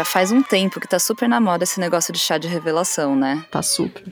[0.00, 3.14] já faz um tempo que tá super na moda esse negócio de chá de revelação,
[3.14, 3.44] né?
[3.50, 4.02] Tá super.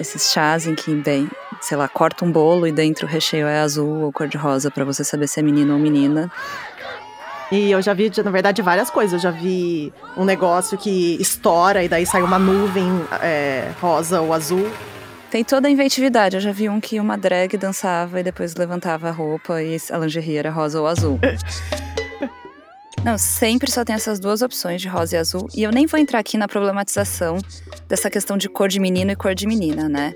[0.00, 1.28] Esses chás em que, bem,
[1.60, 5.04] sei lá, corta um bolo e dentro o recheio é azul ou cor-de-rosa para você
[5.04, 6.32] saber se é menino ou menina.
[7.52, 9.12] E eu já vi, na verdade, várias coisas.
[9.12, 12.88] Eu já vi um negócio que estoura e daí sai uma nuvem
[13.20, 14.70] é, rosa ou azul.
[15.30, 16.36] Tem toda a inventividade.
[16.36, 19.98] Eu já vi um que uma drag dançava e depois levantava a roupa e a
[19.98, 21.20] lingerie era rosa ou azul.
[23.04, 25.48] Não, sempre só tem essas duas opções de rosa e azul.
[25.54, 27.38] E eu nem vou entrar aqui na problematização
[27.88, 30.14] dessa questão de cor de menino e cor de menina, né?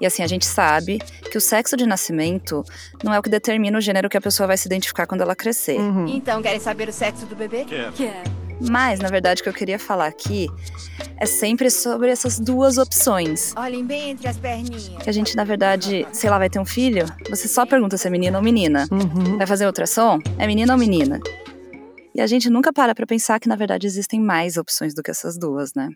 [0.00, 0.98] E assim, a gente sabe
[1.30, 2.62] que o sexo de nascimento
[3.02, 5.34] não é o que determina o gênero que a pessoa vai se identificar quando ela
[5.34, 5.78] crescer.
[5.78, 6.06] Uhum.
[6.06, 7.64] Então, querem saber o sexo do bebê?
[7.64, 7.92] Quero.
[7.92, 8.46] Quero.
[8.60, 10.48] Mas, na verdade, o que eu queria falar aqui
[11.18, 13.54] é sempre sobre essas duas opções.
[13.56, 14.88] Olhem bem entre as perninhas.
[15.02, 18.06] Que a gente, na verdade, sei lá, vai ter um filho, você só pergunta se
[18.06, 18.86] é menino ou menina.
[18.90, 19.36] Uhum.
[19.36, 20.18] Vai fazer ultrassom?
[20.38, 21.20] É menino ou menina?
[22.16, 25.10] E a gente nunca para pra pensar que, na verdade, existem mais opções do que
[25.10, 25.90] essas duas, né?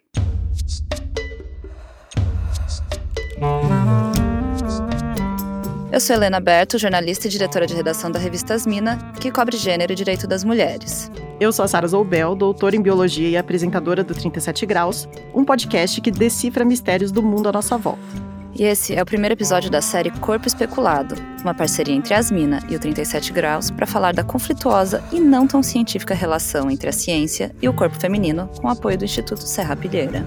[5.91, 9.95] Eu sou Helena Berto, jornalista e diretora de redação da revista Asmina, que cobre gênero
[9.95, 11.11] e direito das mulheres.
[11.41, 16.03] Eu sou a Sara Zoubel, doutora em biologia e apresentadora do 37 Graus, um podcast
[16.03, 18.30] que decifra mistérios do mundo à nossa volta.
[18.55, 22.75] E esse é o primeiro episódio da série Corpo Especulado, uma parceria entre Asmina e
[22.75, 27.55] o 37 Graus para falar da conflituosa e não tão científica relação entre a ciência
[27.63, 30.27] e o corpo feminino, com apoio do Instituto Serra Pilheira.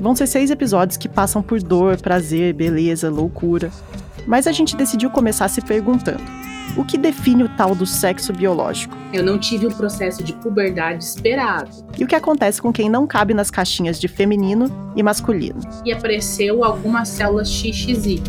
[0.00, 3.70] Vão ser seis episódios que passam por dor, prazer, beleza, loucura.
[4.26, 6.22] Mas a gente decidiu começar se perguntando:
[6.76, 8.96] o que define o tal do sexo biológico?
[9.12, 11.70] Eu não tive o processo de puberdade esperado.
[11.98, 15.60] E o que acontece com quem não cabe nas caixinhas de feminino e masculino?
[15.84, 18.22] E apareceu algumas células XXY.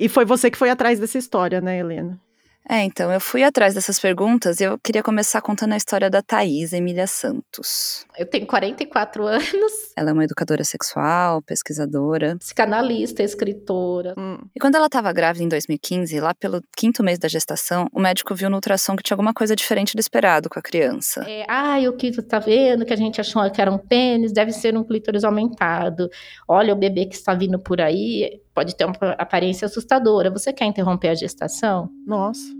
[0.00, 2.20] E foi você que foi atrás dessa história, né, Helena?
[2.68, 6.20] É, então, eu fui atrás dessas perguntas e eu queria começar contando a história da
[6.20, 8.04] Thaís Emília Santos.
[8.18, 12.36] Eu tenho 44 anos, Ela é uma educadora sexual, pesquisadora.
[12.38, 14.14] psicanalista, escritora.
[14.18, 14.38] Hum.
[14.54, 18.34] E quando ela estava grávida em 2015, lá pelo quinto mês da gestação, o médico
[18.34, 21.24] viu no ultrassom que tinha alguma coisa diferente do esperado com a criança.
[21.26, 22.84] É, ai, o que tu tá vendo?
[22.84, 26.10] Que a gente achou que era um pênis, deve ser um clítoris aumentado.
[26.46, 30.30] Olha o bebê que está vindo por aí, pode ter uma aparência assustadora.
[30.30, 31.88] Você quer interromper a gestação?
[32.06, 32.57] Nossa.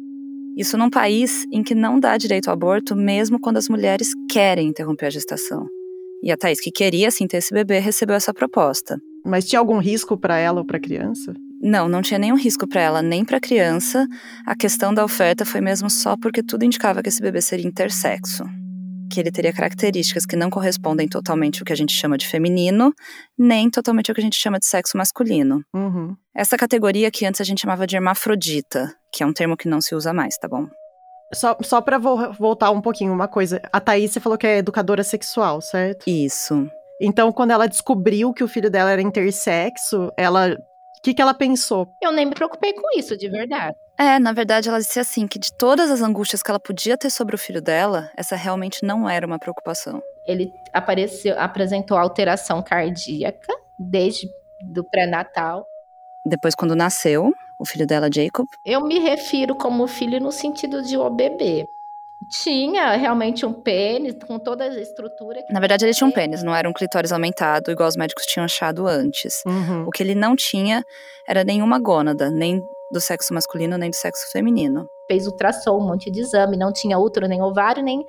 [0.59, 4.67] Isso num país em que não dá direito ao aborto, mesmo quando as mulheres querem
[4.67, 5.69] interromper a gestação.
[6.21, 9.01] E a Thaís, que queria sim ter esse bebê, recebeu essa proposta.
[9.25, 11.33] Mas tinha algum risco para ela ou para criança?
[11.63, 14.05] Não, não tinha nenhum risco para ela, nem para a criança.
[14.45, 18.43] A questão da oferta foi mesmo só porque tudo indicava que esse bebê seria intersexo.
[19.11, 22.93] Que ele teria características que não correspondem totalmente ao que a gente chama de feminino,
[23.39, 25.63] nem totalmente ao que a gente chama de sexo masculino.
[25.75, 26.15] Uhum.
[26.37, 29.81] Essa categoria que antes a gente chamava de hermafrodita, que é um termo que não
[29.81, 30.67] se usa mais, tá bom?
[31.35, 33.61] Só, só pra vo- voltar um pouquinho, uma coisa.
[33.73, 36.09] A Thaís, você falou que é educadora sexual, certo?
[36.09, 36.67] Isso.
[37.01, 40.55] Então, quando ela descobriu que o filho dela era intersexo, ela.
[40.55, 41.87] O que, que ela pensou?
[42.03, 43.77] Eu nem me preocupei com isso, de verdade.
[43.99, 47.11] É, na verdade, ela disse assim que de todas as angústias que ela podia ter
[47.11, 50.01] sobre o filho dela, essa realmente não era uma preocupação.
[50.25, 54.29] Ele apareceu, apresentou alteração cardíaca desde
[54.63, 55.67] do pré-natal.
[56.25, 60.97] Depois, quando nasceu, o filho dela, Jacob, Eu me refiro como filho no sentido de
[60.97, 61.67] o bebê.
[62.29, 65.43] Tinha realmente um pênis com toda a estrutura.
[65.43, 66.25] que na verdade, ele tinha um tem.
[66.25, 69.43] pênis, não era um clitóris aumentado, igual os médicos tinham achado antes.
[69.47, 69.85] Uhum.
[69.87, 70.85] O que ele não tinha
[71.27, 72.61] era nenhuma gônada, nem
[72.91, 74.87] do sexo masculino, nem do sexo feminino.
[75.07, 78.05] Fez ultrassom, um monte de exame, não tinha útero, nem ovário, nem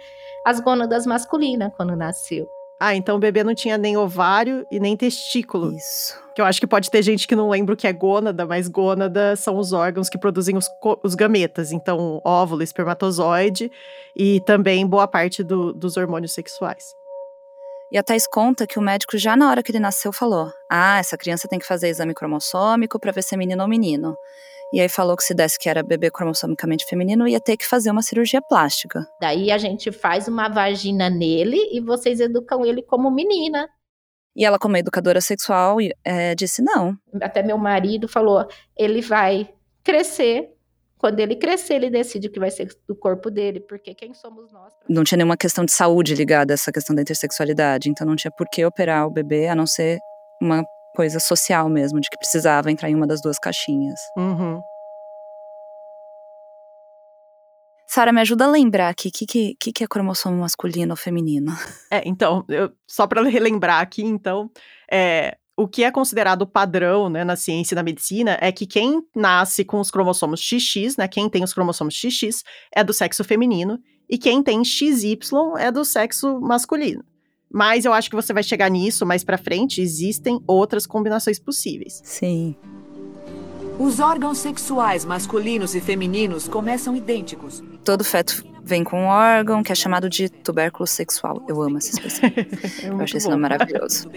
[0.45, 2.47] as gônadas masculinas quando nasceu.
[2.81, 5.73] Ah, então o bebê não tinha nem ovário e nem testículo.
[5.73, 6.17] Isso.
[6.33, 8.69] Que eu acho que pode ter gente que não lembra o que é gônada, mas
[8.69, 10.65] gônada são os órgãos que produzem os,
[11.03, 11.73] os gametas.
[11.73, 13.69] Então, óvulo, espermatozoide
[14.15, 16.95] e também boa parte do- dos hormônios sexuais.
[17.91, 20.99] E a Thais conta que o médico, já na hora que ele nasceu, falou: Ah,
[20.99, 24.15] essa criança tem que fazer exame cromossômico para ver se é menino ou menino.
[24.71, 27.89] E aí falou que se desse que era bebê cromossomicamente feminino, ia ter que fazer
[27.89, 29.05] uma cirurgia plástica.
[29.19, 33.67] Daí a gente faz uma vagina nele e vocês educam ele como menina.
[34.35, 39.49] E ela, como educadora sexual, eh, disse: Não, Até meu marido falou: ele vai
[39.83, 40.53] crescer.
[40.99, 44.51] Quando ele crescer, ele decide o que vai ser do corpo dele, porque quem somos
[44.51, 44.73] nós?
[44.87, 47.89] não tinha nenhuma questão de saúde ligada a essa questão da intersexualidade.
[47.89, 49.97] Então não tinha por que operar o bebê, a não ser
[50.41, 50.63] uma
[50.99, 53.97] coisa social mesmo, de que precisava entrar em uma das duas caixinhas.
[54.17, 54.61] Uhum.
[57.87, 60.97] Sara, me ajuda a lembrar aqui o que, que, que, que é cromossomo masculino ou
[60.97, 61.53] feminino.
[61.89, 64.51] É, então, eu- só para relembrar aqui, então,
[64.91, 69.01] é, o que é considerado padrão né, na ciência e na medicina é que quem
[69.15, 72.43] nasce com os cromossomos XX, né, quem tem os cromossomos XX,
[72.75, 73.79] é do sexo feminino,
[74.09, 75.17] e quem tem XY
[75.59, 77.05] é do sexo masculino.
[77.51, 82.01] Mas eu acho que você vai chegar nisso mais pra frente, existem outras combinações possíveis.
[82.03, 82.55] Sim.
[83.79, 87.63] Os órgãos sexuais masculinos e femininos começam idênticos.
[87.83, 91.43] Todo feto vem com um órgão que é chamado de tubérculo sexual.
[91.47, 92.29] Eu amo essa expressão.
[92.29, 94.09] É Eu acho esse nome maravilhoso.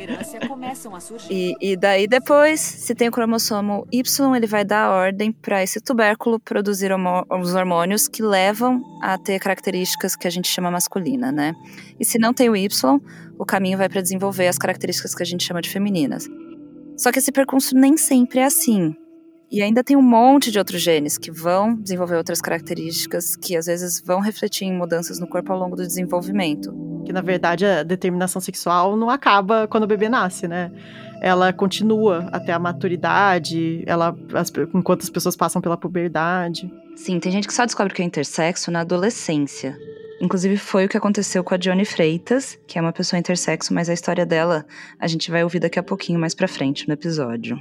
[1.31, 5.81] E, e daí depois, se tem o cromossomo Y, ele vai dar ordem para esse
[5.81, 11.55] tubérculo produzir os hormônios que levam a ter características que a gente chama masculina, né?
[11.99, 13.01] E se não tem o Y,
[13.39, 16.29] o caminho vai para desenvolver as características que a gente chama de femininas.
[16.97, 18.95] Só que esse percurso nem sempre é assim.
[19.51, 23.67] E ainda tem um monte de outros genes que vão desenvolver outras características que às
[23.67, 26.73] vezes vão refletir em mudanças no corpo ao longo do desenvolvimento.
[27.05, 30.71] Que na verdade a determinação sexual não acaba quando o bebê nasce, né?
[31.21, 36.73] Ela continua até a maturidade, ela, as- enquanto as pessoas passam pela puberdade.
[36.97, 39.77] Sim, tem gente que só descobre que é intersexo na adolescência.
[40.23, 43.89] Inclusive foi o que aconteceu com a Johnny Freitas, que é uma pessoa intersexo, mas
[43.89, 44.65] a história dela
[44.97, 47.61] a gente vai ouvir daqui a pouquinho mais pra frente no episódio.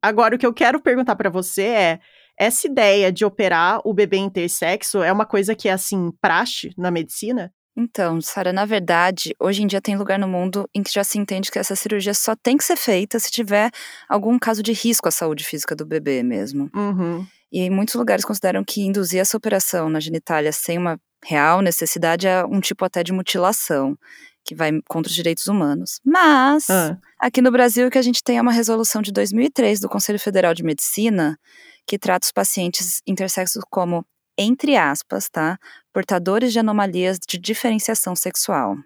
[0.00, 2.00] Agora, o que eu quero perguntar pra você é:
[2.38, 6.90] essa ideia de operar o bebê intersexo é uma coisa que é assim, praxe na
[6.90, 7.52] medicina?
[7.76, 11.18] Então, Sara, na verdade, hoje em dia tem lugar no mundo em que já se
[11.18, 13.70] entende que essa cirurgia só tem que ser feita se tiver
[14.08, 16.70] algum caso de risco à saúde física do bebê mesmo.
[16.74, 17.26] Uhum.
[17.52, 22.44] E muitos lugares consideram que induzir essa operação na genitália sem uma real necessidade é
[22.44, 23.96] um tipo até de mutilação,
[24.44, 26.00] que vai contra os direitos humanos.
[26.04, 26.96] Mas, Ah.
[27.18, 30.18] aqui no Brasil, o que a gente tem é uma resolução de 2003 do Conselho
[30.18, 31.38] Federal de Medicina
[31.86, 34.04] que trata os pacientes intersexos como,
[34.38, 35.58] entre aspas, tá,
[35.92, 38.76] portadores de anomalias de diferenciação sexual.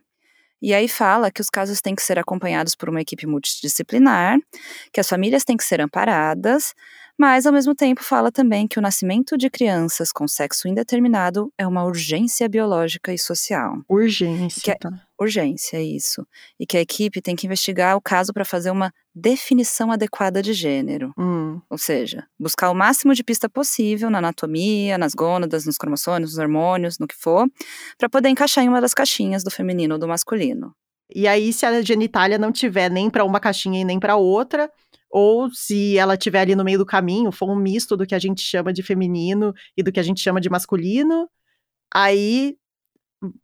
[0.62, 4.38] E aí fala que os casos têm que ser acompanhados por uma equipe multidisciplinar,
[4.92, 6.72] que as famílias têm que ser amparadas,
[7.18, 11.66] mas ao mesmo tempo fala também que o nascimento de crianças com sexo indeterminado é
[11.66, 13.78] uma urgência biológica e social.
[13.88, 14.72] Urgência.
[14.72, 14.90] É- tá.
[15.20, 16.26] Urgência, isso.
[16.58, 20.52] E que a equipe tem que investigar o caso para fazer uma definição adequada de
[20.52, 21.12] gênero.
[21.16, 21.60] Hum.
[21.70, 26.38] Ou seja, buscar o máximo de pista possível na anatomia, nas gônadas, nos cromossomos, nos
[26.38, 27.46] hormônios, no que for,
[27.96, 30.74] para poder encaixar em uma das caixinhas do feminino ou do masculino.
[31.14, 34.70] E aí, se a genitália não tiver nem pra uma caixinha e nem pra outra,
[35.16, 38.18] ou se ela tiver ali no meio do caminho, for um misto do que a
[38.18, 41.30] gente chama de feminino e do que a gente chama de masculino,
[41.94, 42.56] aí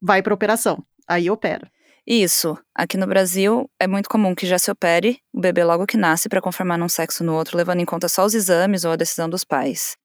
[0.03, 0.85] vai pra operação.
[1.09, 1.71] Aí opera.
[2.05, 2.59] Isso.
[2.75, 6.29] Aqui no Brasil é muito comum que já se opere o bebê logo que nasce
[6.29, 9.29] para conformar num sexo no outro, levando em conta só os exames ou a decisão
[9.31, 9.97] dos pais.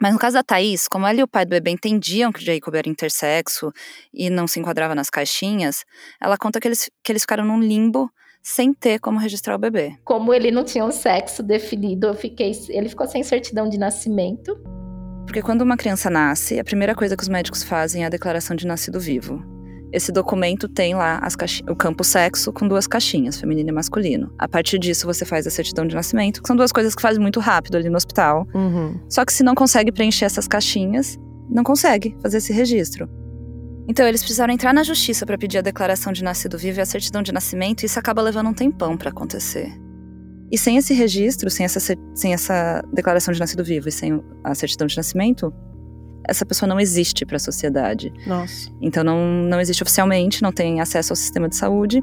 [0.00, 2.76] Mas no caso da Thaís, como ela e o pai do bebê entendiam que Jacob
[2.76, 3.72] era intersexo
[4.14, 5.84] e não se enquadrava nas caixinhas,
[6.22, 8.08] ela conta que eles, que eles ficaram num limbo
[8.42, 9.94] sem ter como registrar o bebê.
[10.04, 14.58] Como ele não tinha um sexo definido, eu fiquei, ele ficou sem certidão de nascimento.
[15.26, 18.56] Porque quando uma criança nasce, a primeira coisa que os médicos fazem é a declaração
[18.56, 19.42] de nascido vivo.
[19.92, 24.32] Esse documento tem lá as caixi- o campo sexo com duas caixinhas, feminino e masculino.
[24.38, 27.20] A partir disso, você faz a certidão de nascimento, que são duas coisas que fazem
[27.20, 28.46] muito rápido ali no hospital.
[28.54, 29.00] Uhum.
[29.08, 31.18] Só que se não consegue preencher essas caixinhas,
[31.50, 33.08] não consegue fazer esse registro.
[33.88, 36.86] Então eles precisaram entrar na justiça para pedir a declaração de nascido vivo e a
[36.86, 39.72] certidão de nascimento, e isso acaba levando um tempão para acontecer.
[40.52, 41.80] E sem esse registro, sem essa,
[42.14, 45.52] sem essa declaração de nascido vivo e sem a certidão de nascimento,
[46.28, 48.12] essa pessoa não existe para a sociedade.
[48.26, 48.70] Nossa.
[48.80, 52.02] Então não, não existe oficialmente, não tem acesso ao sistema de saúde.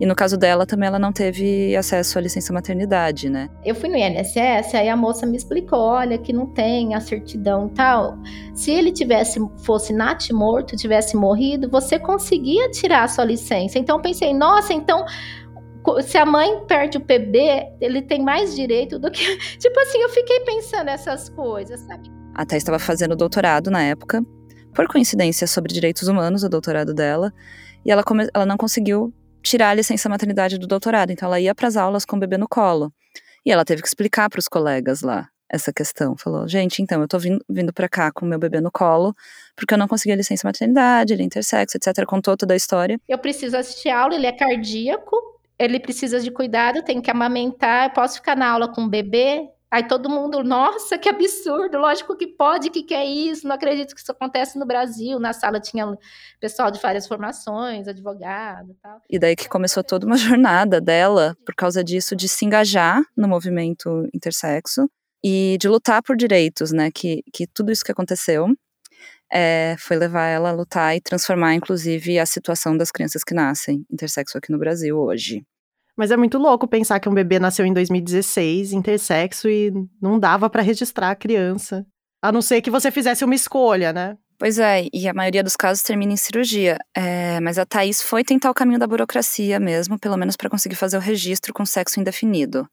[0.00, 3.48] E no caso dela também ela não teve acesso à licença maternidade, né?
[3.64, 7.68] Eu fui no INSS, aí a moça me explicou, olha, que não tem a certidão
[7.68, 8.18] e tal.
[8.54, 13.78] Se ele tivesse, fosse nat morto, tivesse morrido, você conseguia tirar a sua licença.
[13.78, 15.04] Então eu pensei, nossa, então
[16.02, 19.36] se a mãe perde o bebê, ele tem mais direito do que.
[19.58, 22.19] Tipo assim, eu fiquei pensando essas coisas, sabe?
[22.34, 24.24] A Thais estava fazendo doutorado na época,
[24.74, 27.32] por coincidência sobre direitos humanos, o doutorado dela,
[27.84, 31.54] e ela, come- ela não conseguiu tirar a licença maternidade do doutorado, então ela ia
[31.54, 32.92] para as aulas com o bebê no colo.
[33.44, 36.16] E ela teve que explicar para os colegas lá essa questão.
[36.16, 39.14] Falou: gente, então, eu tô vindo, vindo para cá com o meu bebê no colo,
[39.56, 42.04] porque eu não consegui a licença maternidade, ele é intersexo, etc.
[42.06, 43.00] Contou toda a história.
[43.08, 45.16] Eu preciso assistir aula, ele é cardíaco,
[45.58, 49.48] ele precisa de cuidado, tem que amamentar, eu posso ficar na aula com o bebê.
[49.70, 53.46] Aí todo mundo, nossa, que absurdo, lógico que pode, que, que é isso?
[53.46, 55.20] Não acredito que isso acontece no Brasil.
[55.20, 55.96] Na sala tinha
[56.40, 59.00] pessoal de várias formações, advogado e tal.
[59.08, 63.28] E daí que começou toda uma jornada dela, por causa disso, de se engajar no
[63.28, 64.90] movimento intersexo
[65.22, 66.90] e de lutar por direitos, né?
[66.92, 68.48] Que, que tudo isso que aconteceu
[69.32, 73.86] é, foi levar ela a lutar e transformar, inclusive, a situação das crianças que nascem
[73.88, 75.44] intersexo aqui no Brasil hoje.
[76.00, 80.48] Mas é muito louco pensar que um bebê nasceu em 2016, intersexo, e não dava
[80.48, 81.84] para registrar a criança.
[82.22, 84.16] A não ser que você fizesse uma escolha, né?
[84.38, 86.78] Pois é, e a maioria dos casos termina em cirurgia.
[86.96, 90.74] É, mas a Thaís foi tentar o caminho da burocracia mesmo, pelo menos para conseguir
[90.74, 92.66] fazer o registro com sexo indefinido.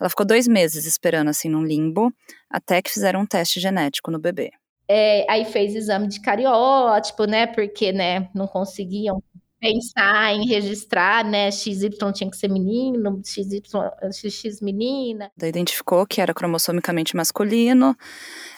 [0.00, 2.12] Ela ficou dois meses esperando assim num limbo,
[2.50, 4.50] até que fizeram um teste genético no bebê.
[4.88, 7.46] É, aí fez exame de cariótipo, né?
[7.46, 9.22] Porque, né, não conseguiam
[9.64, 11.50] pensar em registrar, né?
[11.50, 13.62] XY tinha que ser menino, XY,
[14.12, 15.30] XX menina.
[15.34, 17.96] Daí identificou que era cromossomicamente masculino,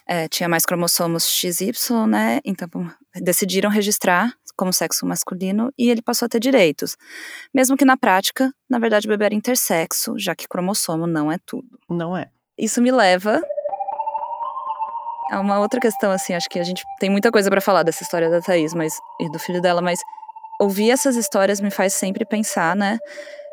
[0.05, 1.71] é, tinha mais cromossomos XY,
[2.09, 2.41] né?
[2.45, 2.69] Então
[3.23, 6.97] decidiram registrar como sexo masculino e ele passou a ter direitos.
[7.55, 11.39] Mesmo que na prática, na verdade, o bebê era intersexo, já que cromossomo não é
[11.47, 11.79] tudo.
[11.89, 12.31] Não é.
[12.59, 13.41] Isso me leva
[15.31, 18.03] a uma outra questão, assim, acho que a gente tem muita coisa para falar dessa
[18.03, 20.01] história da Thaís mas, e do filho dela, mas
[20.61, 22.99] ouvir essas histórias me faz sempre pensar, né?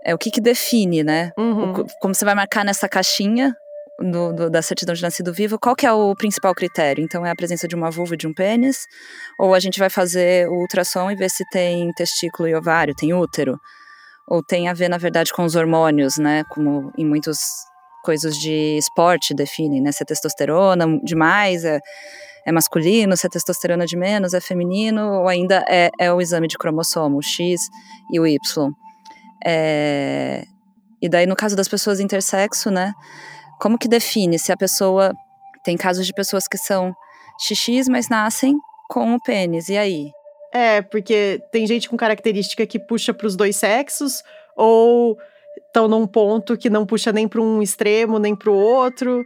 [0.06, 1.32] É o que que define, né?
[1.38, 1.72] Uhum.
[1.72, 3.56] O, como você vai marcar nessa caixinha
[4.00, 7.04] do, do, da certidão de nascido vivo, qual que é o principal critério?
[7.04, 8.86] Então é a presença de uma vulva e de um pênis?
[9.40, 13.14] Ou a gente vai fazer o ultrassom e ver se tem testículo e ovário, tem
[13.14, 13.60] útero?
[14.28, 16.44] Ou tem a ver, na verdade, com os hormônios, né?
[16.50, 17.40] Como em muitas
[18.04, 19.92] coisas de esporte definem, né?
[19.92, 21.80] Se é testosterona demais, é
[22.46, 26.48] é masculino, se a testosterona de menos é feminino, ou ainda é, é o exame
[26.48, 27.62] de cromossomo, o X
[28.12, 28.72] e o Y.
[29.46, 30.46] É,
[31.02, 32.94] e daí, no caso das pessoas intersexo, né,
[33.60, 35.14] como que define se a pessoa.
[35.64, 36.94] Tem casos de pessoas que são
[37.40, 38.58] XX, mas nascem
[38.90, 40.12] com o pênis, e aí?
[40.54, 44.22] É, porque tem gente com característica que puxa para os dois sexos,
[44.58, 45.18] ou
[45.66, 49.24] estão num ponto que não puxa nem para um extremo nem para o outro.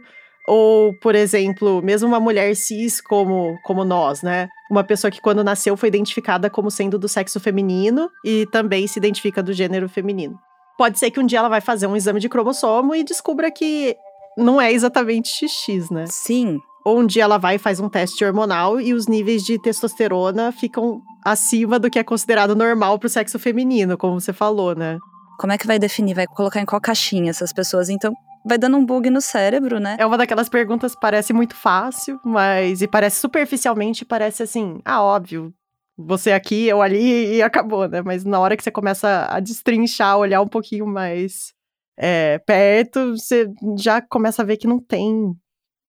[0.48, 4.48] Ou, por exemplo, mesmo uma mulher cis como, como nós, né?
[4.70, 8.98] Uma pessoa que quando nasceu foi identificada como sendo do sexo feminino e também se
[8.98, 10.38] identifica do gênero feminino.
[10.78, 13.94] Pode ser que um dia ela vai fazer um exame de cromossomo e descubra que
[14.38, 16.04] não é exatamente XX, né?
[16.06, 16.58] Sim.
[16.84, 20.50] Ou um dia ela vai e faz um teste hormonal e os níveis de testosterona
[20.52, 24.98] ficam acima do que é considerado normal pro sexo feminino, como você falou, né?
[25.38, 26.14] Como é que vai definir?
[26.14, 27.88] Vai colocar em qual caixinha essas pessoas?
[27.90, 28.12] Então,
[28.48, 29.96] vai dando um bug no cérebro, né?
[29.98, 35.02] É uma daquelas perguntas que parece muito fácil, mas e parece superficialmente, parece assim, ah,
[35.02, 35.52] óbvio,
[35.96, 38.02] você aqui, eu ali e acabou, né?
[38.02, 41.52] Mas na hora que você começa a destrinchar, olhar um pouquinho mais
[41.98, 45.34] é, perto, você já começa a ver que não tem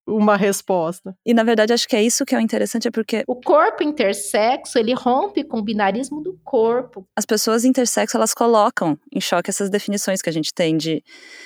[0.10, 1.16] uma resposta.
[1.26, 3.84] E na verdade acho que é isso que é o interessante, é porque o corpo
[3.84, 7.06] intersexo, ele rompe com o binarismo do corpo.
[7.16, 11.04] As pessoas intersexo, elas colocam em choque essas definições que a gente tem de,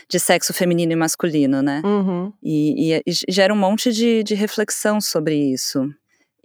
[0.09, 1.81] de sexo feminino e masculino, né?
[1.83, 2.31] Uhum.
[2.41, 5.87] E, e, e gera um monte de, de reflexão sobre isso.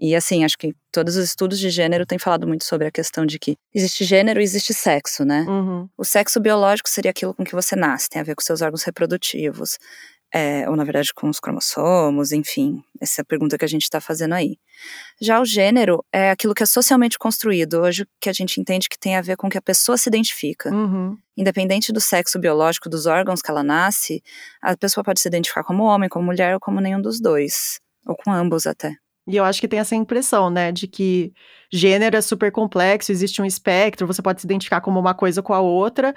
[0.00, 3.26] E assim, acho que todos os estudos de gênero têm falado muito sobre a questão
[3.26, 5.44] de que existe gênero e existe sexo, né?
[5.48, 5.88] Uhum.
[5.98, 8.84] O sexo biológico seria aquilo com que você nasce, tem a ver com seus órgãos
[8.84, 9.76] reprodutivos
[10.32, 13.82] é, ou na verdade com os cromossomos, enfim, essa é a pergunta que a gente
[13.82, 14.58] está fazendo aí.
[15.20, 18.98] Já o gênero é aquilo que é socialmente construído, hoje que a gente entende que
[18.98, 20.70] tem a ver com que a pessoa se identifica.
[20.70, 21.16] Uhum.
[21.36, 24.22] Independente do sexo biológico, dos órgãos que ela nasce,
[24.60, 28.16] a pessoa pode se identificar como homem, como mulher ou como nenhum dos dois, ou
[28.16, 28.96] com ambos até.
[29.26, 31.34] E eu acho que tem essa impressão, né, de que
[31.70, 35.52] gênero é super complexo, existe um espectro, você pode se identificar como uma coisa com
[35.52, 36.14] a outra,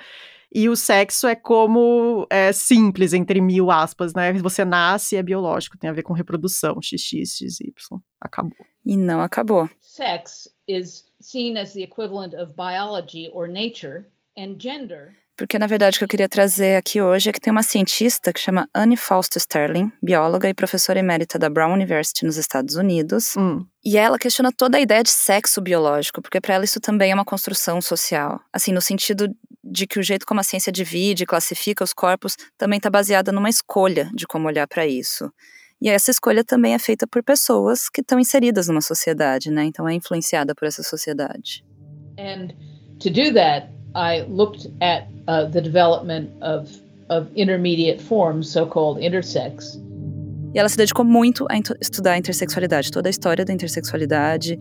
[0.53, 4.33] e o sexo é como é, simples, entre mil aspas, né?
[4.33, 7.73] Você nasce é biológico, tem a ver com reprodução, XX, XY.
[8.19, 8.65] Acabou.
[8.85, 9.69] E não acabou.
[9.79, 14.05] Sex is seen as the equivalent of biology or nature,
[14.37, 17.49] and gender porque na verdade o que eu queria trazer aqui hoje é que tem
[17.49, 22.37] uma cientista que chama Anne Fausto Sterling, bióloga e professora emérita da Brown University nos
[22.37, 23.35] Estados Unidos.
[23.35, 23.65] Hum.
[23.83, 27.15] E ela questiona toda a ideia de sexo biológico, porque para ela isso também é
[27.15, 28.39] uma construção social.
[28.53, 29.35] Assim, no sentido
[29.71, 33.49] de que o jeito como a ciência divide, classifica os corpos, também está baseada numa
[33.49, 35.31] escolha de como olhar para isso.
[35.81, 39.63] E essa escolha também é feita por pessoas que estão inseridas numa sociedade, né?
[39.63, 41.63] Então é influenciada por essa sociedade.
[42.19, 42.49] And
[42.99, 46.69] to do that, I looked at uh, the development of,
[47.09, 49.81] of intermediate forms, so-called intersex.
[50.53, 54.59] E ela se dedicou muito a estudar a intersexualidade, toda a história da intersexualidade,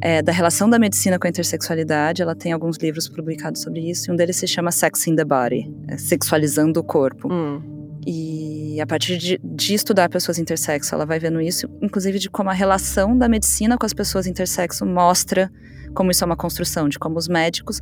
[0.00, 2.22] é, da relação da medicina com a intersexualidade.
[2.22, 5.24] Ela tem alguns livros publicados sobre isso, e um deles se chama Sex in the
[5.24, 7.32] Body, é, sexualizando o corpo.
[7.32, 7.62] Hum.
[8.06, 12.48] E a partir de, de, estudar pessoas intersexo, ela vai vendo isso, inclusive de como
[12.48, 15.50] a relação da medicina com as pessoas intersexo mostra
[15.94, 17.80] como isso é uma construção, de como os médicos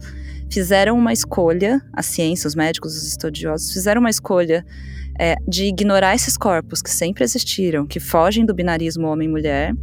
[0.50, 4.64] fizeram uma escolha, a ciência, os médicos, os estudiosos, fizeram uma escolha
[5.18, 9.74] é, de ignorar esses corpos que sempre existiram, que fogem do binarismo homem-mulher,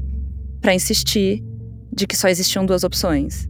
[0.59, 1.43] para insistir
[1.91, 3.49] de que só existiam duas opções.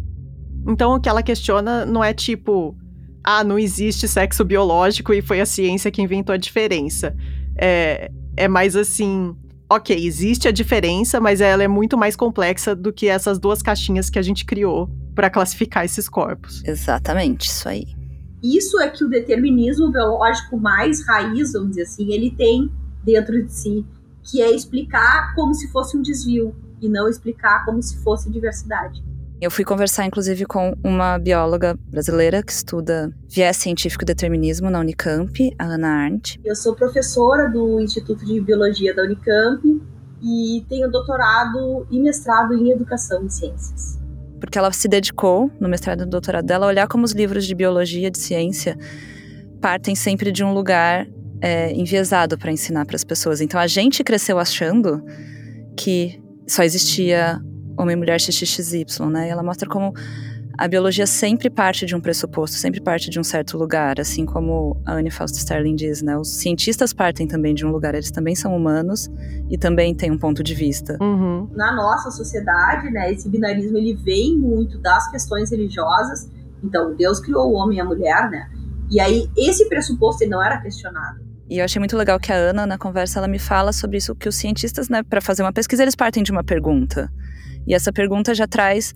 [0.68, 2.76] Então o que ela questiona não é tipo,
[3.24, 7.16] ah, não existe sexo biológico e foi a ciência que inventou a diferença.
[7.58, 9.36] É, é mais assim,
[9.70, 14.10] ok, existe a diferença, mas ela é muito mais complexa do que essas duas caixinhas
[14.10, 16.64] que a gente criou para classificar esses corpos.
[16.66, 17.86] Exatamente, isso aí.
[18.44, 22.72] Isso é que o determinismo biológico mais raiz, vamos dizer assim, ele tem
[23.04, 23.86] dentro de si,
[24.24, 29.04] que é explicar como se fosse um desvio e não explicar como se fosse diversidade.
[29.42, 34.80] Eu fui conversar, inclusive, com uma bióloga brasileira que estuda viés científico e determinismo na
[34.80, 36.40] Unicamp, a Ana Arndt.
[36.44, 39.62] Eu sou professora do Instituto de Biologia da Unicamp
[40.24, 44.00] e tenho doutorado e mestrado em Educação e Ciências.
[44.40, 47.46] Porque ela se dedicou, no mestrado e no doutorado dela, a olhar como os livros
[47.46, 48.78] de biologia, de ciência,
[49.60, 51.08] partem sempre de um lugar
[51.42, 53.42] é, enviesado para ensinar para as pessoas.
[53.42, 55.04] Então a gente cresceu achando
[55.78, 57.42] que só existia
[57.78, 59.28] homem, mulher, XXY, né?
[59.28, 59.94] E ela mostra como
[60.58, 64.82] a biologia sempre parte de um pressuposto, sempre parte de um certo lugar, assim como
[64.86, 66.18] a Anne Fausto Sterling diz, né?
[66.18, 69.10] Os cientistas partem também de um lugar, eles também são humanos
[69.50, 70.98] e também têm um ponto de vista.
[71.02, 71.50] Uhum.
[71.54, 76.30] Na nossa sociedade, né, esse binarismo ele vem muito das questões religiosas.
[76.64, 78.50] Então, Deus criou o homem e a mulher, né?
[78.90, 81.25] E aí esse pressuposto ele não era questionado.
[81.50, 84.16] E eu achei muito legal que a Ana, na conversa, ela me fala sobre isso,
[84.16, 87.12] que os cientistas, né, para fazer uma pesquisa, eles partem de uma pergunta.
[87.68, 88.94] E essa pergunta já traz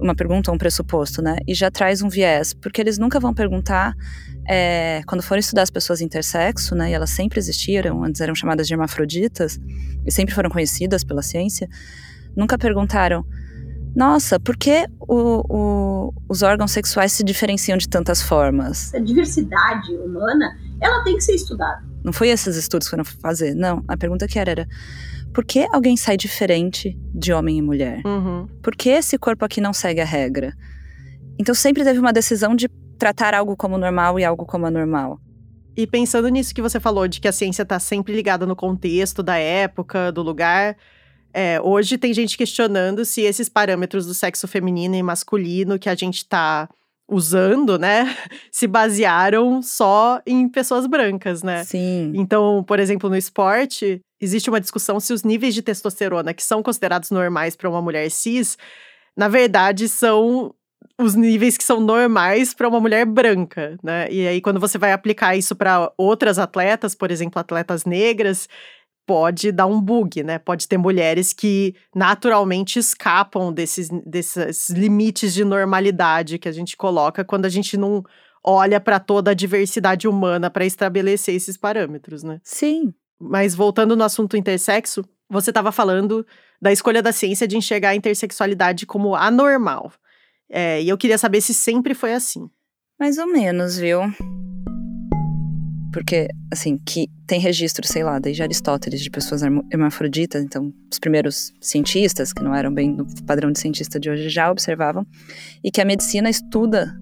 [0.00, 1.36] uma pergunta, um pressuposto, né?
[1.46, 3.94] E já traz um viés, porque eles nunca vão perguntar
[4.48, 6.90] é, quando forem estudar as pessoas intersexo, né?
[6.90, 9.58] E elas sempre existiram, antes eram chamadas de hermafroditas
[10.04, 11.68] e sempre foram conhecidas pela ciência.
[12.36, 13.24] Nunca perguntaram,
[13.94, 18.92] nossa, por que o, o, os órgãos sexuais se diferenciam de tantas formas?
[18.92, 21.82] A diversidade humana, ela tem que ser estudada.
[22.04, 23.82] Não foi esses estudos que foram fazer, não.
[23.88, 24.68] A pergunta que era era
[25.32, 28.00] por que alguém sai diferente de homem e mulher?
[28.04, 28.46] Uhum.
[28.62, 30.54] Por que esse corpo aqui não segue a regra?
[31.38, 35.18] Então sempre teve uma decisão de tratar algo como normal e algo como anormal.
[35.76, 39.22] E pensando nisso que você falou, de que a ciência está sempre ligada no contexto
[39.22, 40.76] da época, do lugar,
[41.32, 45.96] é, hoje tem gente questionando se esses parâmetros do sexo feminino e masculino que a
[45.96, 46.68] gente está
[47.08, 48.16] usando, né,
[48.50, 51.64] se basearam só em pessoas brancas, né?
[51.64, 52.12] Sim.
[52.14, 56.62] Então, por exemplo, no esporte, existe uma discussão se os níveis de testosterona que são
[56.62, 58.56] considerados normais para uma mulher cis,
[59.16, 60.54] na verdade, são
[60.98, 64.06] os níveis que são normais para uma mulher branca, né?
[64.10, 68.48] E aí, quando você vai aplicar isso para outras atletas, por exemplo, atletas negras,
[69.06, 70.38] pode dar um bug, né?
[70.38, 77.24] Pode ter mulheres que naturalmente escapam desses, desses limites de normalidade que a gente coloca
[77.24, 78.02] quando a gente não
[78.42, 82.40] olha para toda a diversidade humana para estabelecer esses parâmetros, né?
[82.42, 82.92] Sim.
[83.18, 86.26] Mas voltando no assunto intersexo, você estava falando
[86.60, 89.92] da escolha da ciência de enxergar a intersexualidade como anormal.
[90.48, 92.50] É, e eu queria saber se sempre foi assim.
[92.98, 94.00] Mais ou menos, viu?
[95.94, 101.54] Porque, assim, que tem registro, sei lá, desde Aristóteles, de pessoas hermafroditas, então os primeiros
[101.60, 105.06] cientistas, que não eram bem no padrão de cientista de hoje, já observavam,
[105.62, 106.92] e que a medicina estuda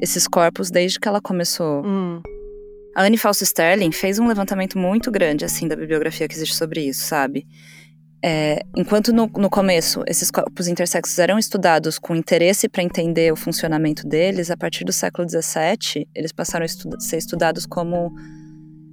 [0.00, 1.84] esses corpos desde que ela começou.
[1.84, 2.22] Hum.
[2.96, 6.88] A Anne Fausto Sterling fez um levantamento muito grande, assim, da bibliografia que existe sobre
[6.88, 7.46] isso, sabe?
[8.24, 13.36] É, enquanto no, no, começo esses corpos intersexos eram estudados com interesse para entender o
[13.36, 18.10] funcionamento deles, a partir do século XVII, eles passaram a estu ser estudados como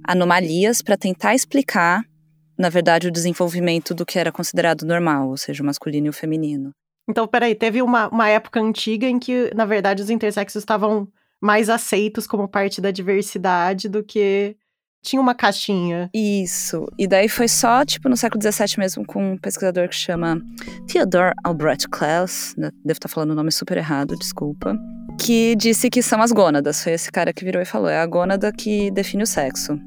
[0.06, 2.02] anomalias para tentar explicar,
[2.58, 6.12] na verdade, o desenvolvimento do que era considerado normal, ou seja, o masculino e o
[6.12, 6.70] feminino.
[7.08, 11.08] Então, peraí, teve uma, uma época antiga em que, na verdade, os intersexos estavam
[11.40, 14.56] mais aceitos como parte da diversidade do que
[15.06, 16.10] tinha uma caixinha.
[16.12, 16.84] Isso.
[16.98, 20.42] E daí foi só, tipo, no século XVII mesmo, com um pesquisador que chama
[20.88, 22.70] Theodor Albrecht Klaus, né?
[22.84, 24.76] devo estar falando o nome super errado, desculpa,
[25.20, 26.82] que disse que são as gônadas.
[26.82, 29.78] Foi esse cara que virou e falou: é a gônada que define o sexo.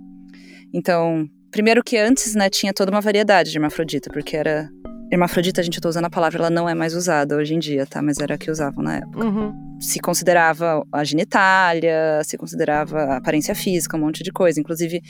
[0.73, 4.69] Então, primeiro que antes, né, tinha toda uma variedade de hermafrodita, porque era
[5.11, 7.85] Hermafrodita, a gente tá usando a palavra, ela não é mais usada hoje em dia,
[7.87, 7.99] tá?
[7.99, 9.25] Mas era a que usavam na época.
[9.25, 9.79] Uhum.
[9.81, 14.59] Se considerava a genitália, se considerava a aparência física, um monte de coisa.
[14.59, 15.01] Inclusive,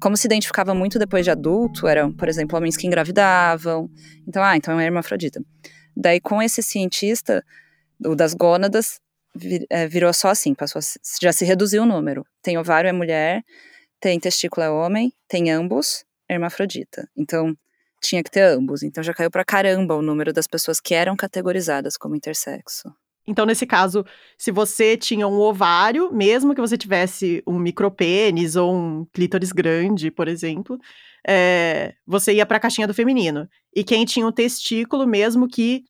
[0.00, 3.90] como se identificava muito depois de adulto, eram, por exemplo, homens que engravidavam.
[4.26, 5.42] Então, ah, então é hermafrodita.
[5.94, 7.44] Daí, com esse cientista,
[8.06, 9.00] o das gônadas,
[9.36, 10.80] vir, é, virou só assim, passou
[11.20, 12.24] já se reduziu o número.
[12.42, 13.42] Tem ovário é mulher,
[14.02, 17.08] tem testículo é homem, tem ambos, hermafrodita.
[17.16, 17.56] Então,
[18.02, 18.82] tinha que ter ambos.
[18.82, 22.92] Então já caiu pra caramba o número das pessoas que eram categorizadas como intersexo.
[23.24, 24.04] Então, nesse caso,
[24.36, 30.10] se você tinha um ovário, mesmo que você tivesse um micropênis ou um clítoris grande,
[30.10, 30.76] por exemplo,
[31.24, 33.48] é, você ia para a caixinha do feminino.
[33.72, 35.84] E quem tinha um testículo, mesmo que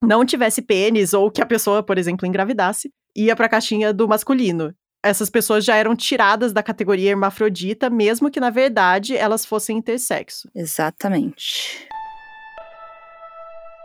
[0.00, 4.06] não tivesse pênis ou que a pessoa, por exemplo, engravidasse, ia para a caixinha do
[4.06, 4.72] masculino.
[5.04, 10.48] Essas pessoas já eram tiradas da categoria hermafrodita, mesmo que na verdade elas fossem intersexo.
[10.54, 11.86] Exatamente.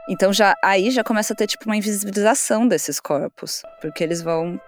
[0.10, 4.60] Então já aí já começa a ter tipo uma invisibilização desses corpos, porque eles vão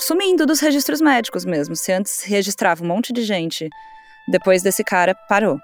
[0.00, 1.76] sumindo dos registros médicos mesmo.
[1.76, 3.68] Se antes registrava um monte de gente,
[4.26, 5.60] depois desse cara parou.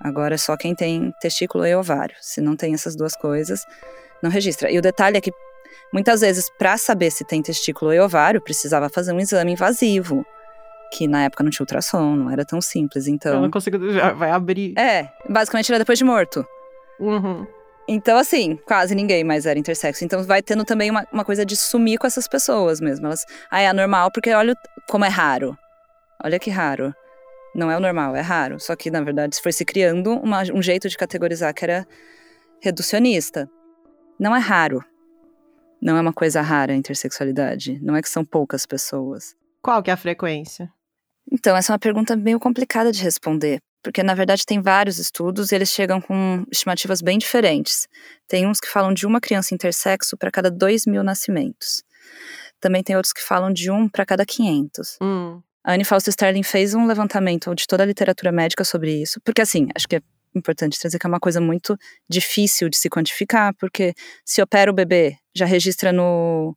[0.00, 2.16] Agora é só quem tem testículo e ovário.
[2.20, 3.64] Se não tem essas duas coisas,
[4.20, 4.68] não registra.
[4.68, 5.30] E o detalhe é que
[5.92, 10.24] muitas vezes para saber se tem testículo e ovário precisava fazer um exame invasivo.
[10.92, 13.34] Que na época não tinha ultrassom, não era tão simples, então.
[13.34, 13.92] Eu não consigo.
[13.92, 14.78] já Vai abrir.
[14.78, 16.46] É, basicamente era depois de morto.
[17.00, 17.46] Uhum.
[17.86, 20.04] Então, assim, quase ninguém mais era intersexo.
[20.04, 23.06] Então, vai tendo também uma, uma coisa de sumir com essas pessoas mesmo.
[23.06, 24.54] Elas, ah, é anormal porque olha
[24.88, 25.56] como é raro.
[26.22, 26.94] Olha que raro.
[27.54, 28.58] Não é o normal, é raro.
[28.58, 31.86] Só que, na verdade, foi se criando uma, um jeito de categorizar que era
[32.60, 33.48] reducionista.
[34.18, 34.82] Não é raro.
[35.84, 37.78] Não é uma coisa rara a intersexualidade.
[37.82, 39.36] Não é que são poucas pessoas.
[39.60, 40.72] Qual que é a frequência?
[41.30, 45.52] Então, essa é uma pergunta meio complicada de responder, porque na verdade tem vários estudos
[45.52, 47.86] e eles chegam com estimativas bem diferentes.
[48.26, 51.82] Tem uns que falam de uma criança intersexo para cada 2 mil nascimentos.
[52.60, 54.96] Também tem outros que falam de um para cada 500.
[55.02, 55.42] Hum.
[55.62, 59.42] A Anne Fausto Sterling fez um levantamento de toda a literatura médica sobre isso, porque
[59.42, 60.00] assim, acho que é
[60.34, 61.76] importante trazer que é uma coisa muito
[62.08, 63.92] difícil de se quantificar, porque
[64.24, 66.56] se opera o bebê, já registra no,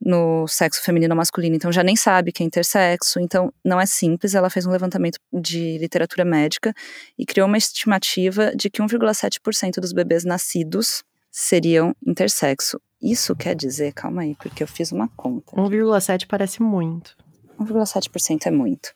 [0.00, 3.86] no sexo feminino ou masculino, então já nem sabe que é intersexo, então não é
[3.86, 4.34] simples.
[4.34, 6.72] Ela fez um levantamento de literatura médica
[7.18, 12.80] e criou uma estimativa de que 1,7% dos bebês nascidos seriam intersexo.
[13.00, 15.54] Isso quer dizer, calma aí, porque eu fiz uma conta.
[15.54, 17.16] 1,7 parece muito.
[17.60, 18.92] 1,7% é muito.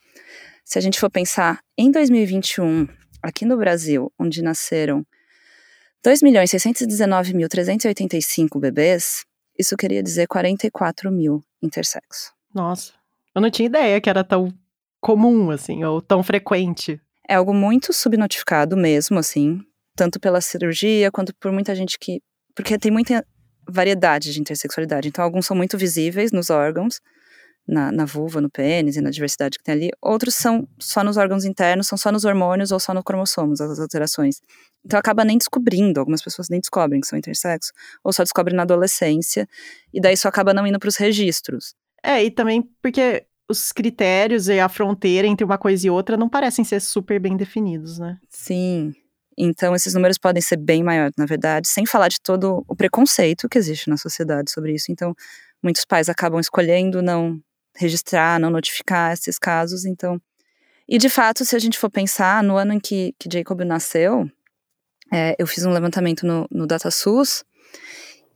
[0.64, 2.88] Se a gente for pensar em 2021,
[3.22, 5.06] aqui no Brasil, onde nasceram
[6.04, 9.24] 2.619.385 bebês,
[9.58, 12.32] isso queria dizer 44 mil intersexo.
[12.54, 12.92] Nossa.
[13.34, 14.52] Eu não tinha ideia que era tão
[15.00, 17.00] comum, assim, ou tão frequente.
[17.28, 19.60] É algo muito subnotificado mesmo, assim,
[19.96, 22.20] tanto pela cirurgia quanto por muita gente que.
[22.54, 23.24] Porque tem muita
[23.68, 25.08] variedade de intersexualidade.
[25.08, 27.00] Então, alguns são muito visíveis nos órgãos,
[27.66, 29.90] na, na vulva, no pênis e na diversidade que tem ali.
[30.00, 33.78] Outros são só nos órgãos internos, são só nos hormônios ou só no cromossomos, as
[33.78, 34.40] alterações.
[34.84, 37.72] Então acaba nem descobrindo, algumas pessoas nem descobrem que são intersexo,
[38.02, 39.48] ou só descobrem na adolescência,
[39.92, 41.74] e daí isso acaba não indo para os registros.
[42.02, 46.28] É, e também porque os critérios e a fronteira entre uma coisa e outra não
[46.28, 48.18] parecem ser super bem definidos, né?
[48.28, 48.92] Sim.
[49.38, 53.48] Então esses números podem ser bem maiores, na verdade, sem falar de todo o preconceito
[53.48, 54.90] que existe na sociedade sobre isso.
[54.90, 55.14] Então,
[55.62, 57.40] muitos pais acabam escolhendo não
[57.74, 60.20] registrar, não notificar esses casos, então.
[60.88, 64.30] E de fato, se a gente for pensar, no ano em que, que Jacob nasceu,
[65.12, 67.44] é, eu fiz um levantamento no, no DataSUS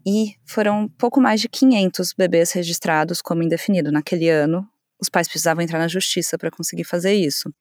[0.07, 3.90] e foram pouco mais de 500 bebês registrados como indefinido.
[3.90, 4.66] Naquele ano,
[5.01, 7.53] os pais precisavam entrar na justiça para conseguir fazer isso.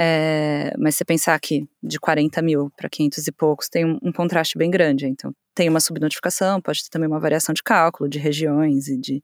[0.00, 4.12] É, mas se pensar que de 40 mil para 500 e poucos tem um, um,
[4.12, 5.06] contraste bem grande.
[5.06, 9.22] Então, tem uma subnotificação, pode ter também uma variação de cálculo, de regiões e de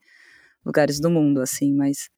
[0.65, 2.09] lugares do mundo, assim, mas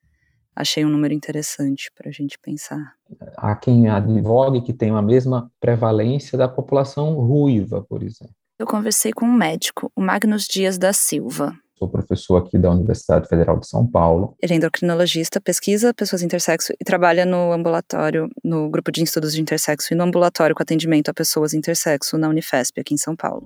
[0.55, 2.93] achei um número interessante para a gente pensar.
[3.35, 8.33] Há quem advogue que tem a mesma prevalência da população ruiva, por exemplo.
[8.59, 11.53] Eu conversei com um médico, o Magnus Dias da Silva.
[11.77, 14.35] Sou professor aqui da Universidade Federal de São Paulo.
[14.41, 19.41] Ele é endocrinologista, pesquisa pessoas intersexo e trabalha no ambulatório, no grupo de estudos de
[19.41, 23.45] intersexo e no ambulatório com atendimento a pessoas intersexo na Unifesp, aqui em São Paulo.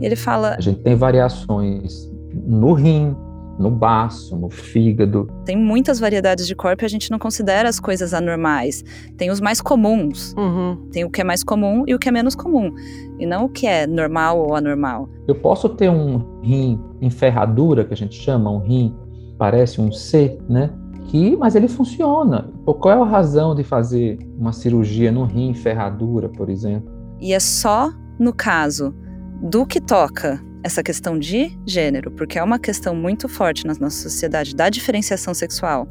[0.00, 0.54] E ele fala.
[0.54, 3.14] A gente tem variações no rim,
[3.58, 5.28] no baço, no fígado.
[5.44, 8.84] Tem muitas variedades de corpo e a gente não considera as coisas anormais.
[9.16, 10.34] Tem os mais comuns.
[10.36, 10.88] Uhum.
[10.92, 12.72] Tem o que é mais comum e o que é menos comum.
[13.18, 15.08] E não o que é normal ou anormal.
[15.26, 18.94] Eu posso ter um rim em ferradura, que a gente chama, um rim
[19.36, 20.70] parece um C, né?
[21.06, 22.50] Que, mas ele funciona.
[22.64, 26.90] Qual é a razão de fazer uma cirurgia no rim em ferradura, por exemplo?
[27.20, 28.94] E é só no caso
[29.40, 34.02] do que toca essa questão de gênero, porque é uma questão muito forte na nossa
[34.02, 35.88] sociedade da diferenciação sexual.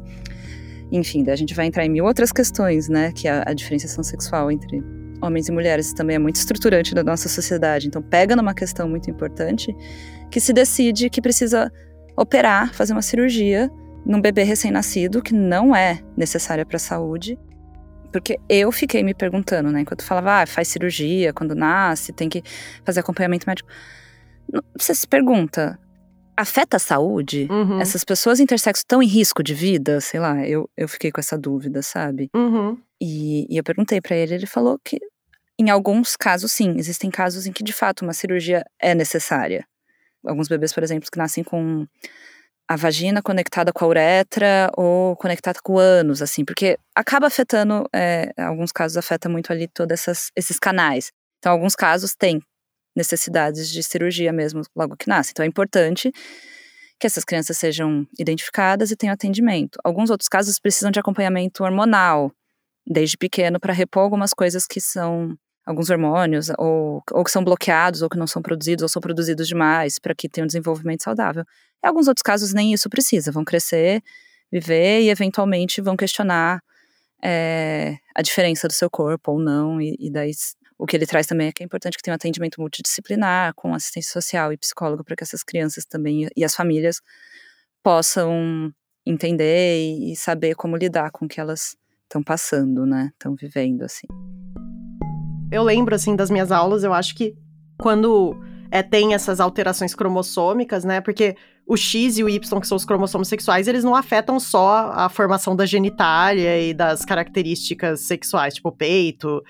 [0.90, 3.12] Enfim, a gente vai entrar em mil outras questões, né?
[3.12, 4.82] Que a, a diferenciação sexual entre
[5.20, 7.88] homens e mulheres também é muito estruturante da nossa sociedade.
[7.88, 9.74] Então, pega numa questão muito importante
[10.30, 11.70] que se decide que precisa
[12.16, 13.70] operar, fazer uma cirurgia
[14.04, 17.38] num bebê recém-nascido que não é necessária para a saúde.
[18.10, 19.82] Porque eu fiquei me perguntando, né?
[19.82, 22.42] Enquanto falava, ah, faz cirurgia quando nasce, tem que
[22.84, 23.68] fazer acompanhamento médico.
[24.76, 25.78] Você se pergunta,
[26.36, 27.48] afeta a saúde?
[27.50, 27.80] Uhum.
[27.80, 30.00] Essas pessoas intersexo estão em risco de vida?
[30.00, 32.30] Sei lá, eu, eu fiquei com essa dúvida, sabe?
[32.34, 32.78] Uhum.
[33.00, 34.98] E, e eu perguntei para ele, ele falou que
[35.58, 39.66] em alguns casos, sim, existem casos em que de fato uma cirurgia é necessária.
[40.24, 41.84] Alguns bebês, por exemplo, que nascem com
[42.68, 47.88] a vagina conectada com a uretra ou conectada com o ânus, assim, porque acaba afetando,
[47.92, 50.06] é, em alguns casos afeta muito ali todos
[50.36, 51.10] esses canais.
[51.38, 52.40] Então, alguns casos têm
[52.98, 55.30] necessidades de cirurgia mesmo logo que nasce.
[55.30, 56.12] Então, é importante
[56.98, 59.78] que essas crianças sejam identificadas e tenham atendimento.
[59.84, 62.32] Alguns outros casos precisam de acompanhamento hormonal
[62.86, 68.00] desde pequeno para repor algumas coisas que são alguns hormônios ou, ou que são bloqueados
[68.02, 71.44] ou que não são produzidos ou são produzidos demais para que tenham um desenvolvimento saudável.
[71.84, 74.02] Em alguns outros casos nem isso precisa, vão crescer,
[74.50, 76.60] viver e eventualmente vão questionar
[77.22, 80.30] é, a diferença do seu corpo ou não e, e daí
[80.78, 83.74] o que ele traz também é que é importante que tenha um atendimento multidisciplinar com
[83.74, 87.00] assistência social e psicólogo para que essas crianças também e as famílias
[87.82, 88.72] possam
[89.04, 93.10] entender e saber como lidar com o que elas estão passando, né?
[93.12, 94.06] Estão vivendo assim.
[95.50, 97.34] Eu lembro assim das minhas aulas, eu acho que
[97.78, 98.36] quando
[98.70, 101.00] é, tem essas alterações cromossômicas, né?
[101.00, 101.36] Porque
[101.68, 105.10] o X e o Y, que são os cromossomos sexuais, eles não afetam só a
[105.10, 109.42] formação da genitália e das características sexuais, tipo peito,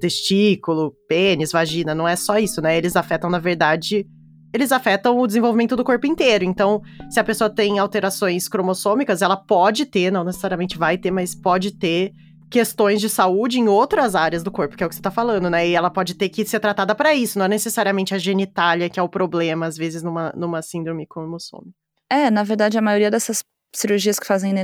[0.00, 1.94] testículo, pênis, vagina.
[1.94, 2.78] Não é só isso, né?
[2.78, 4.06] Eles afetam, na verdade,
[4.54, 6.44] eles afetam o desenvolvimento do corpo inteiro.
[6.44, 11.34] Então, se a pessoa tem alterações cromossômicas, ela pode ter, não necessariamente vai ter, mas
[11.34, 12.10] pode ter
[12.50, 15.50] questões de saúde em outras áreas do corpo, que é o que você tá falando,
[15.50, 15.66] né?
[15.68, 19.00] E ela pode ter que ser tratada para isso, não é necessariamente a genitália que
[19.00, 21.74] é o problema, às vezes, numa, numa síndrome cromossômica.
[22.10, 24.54] É, na verdade, a maioria dessas cirurgias que fazem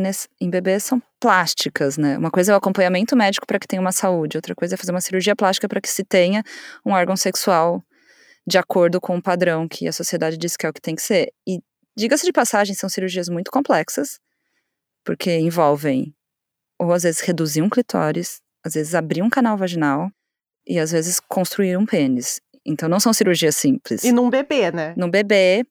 [0.41, 2.17] em bebês são plásticas, né?
[2.17, 4.93] Uma coisa é o acompanhamento médico para que tenha uma saúde, outra coisa é fazer
[4.93, 6.43] uma cirurgia plástica para que se tenha
[6.85, 7.83] um órgão sexual
[8.47, 11.03] de acordo com o padrão que a sociedade diz que é o que tem que
[11.03, 11.33] ser.
[11.47, 11.61] E,
[11.97, 14.19] diga-se de passagem, são cirurgias muito complexas,
[15.05, 16.15] porque envolvem
[16.83, 20.11] ou às vezes reduzir um clitóris, às vezes abrir um canal vaginal
[20.67, 22.41] e às vezes construir um pênis.
[22.67, 24.03] Então não são cirurgias simples.
[24.03, 24.93] E num bebê, né?
[24.97, 25.65] Num bebê,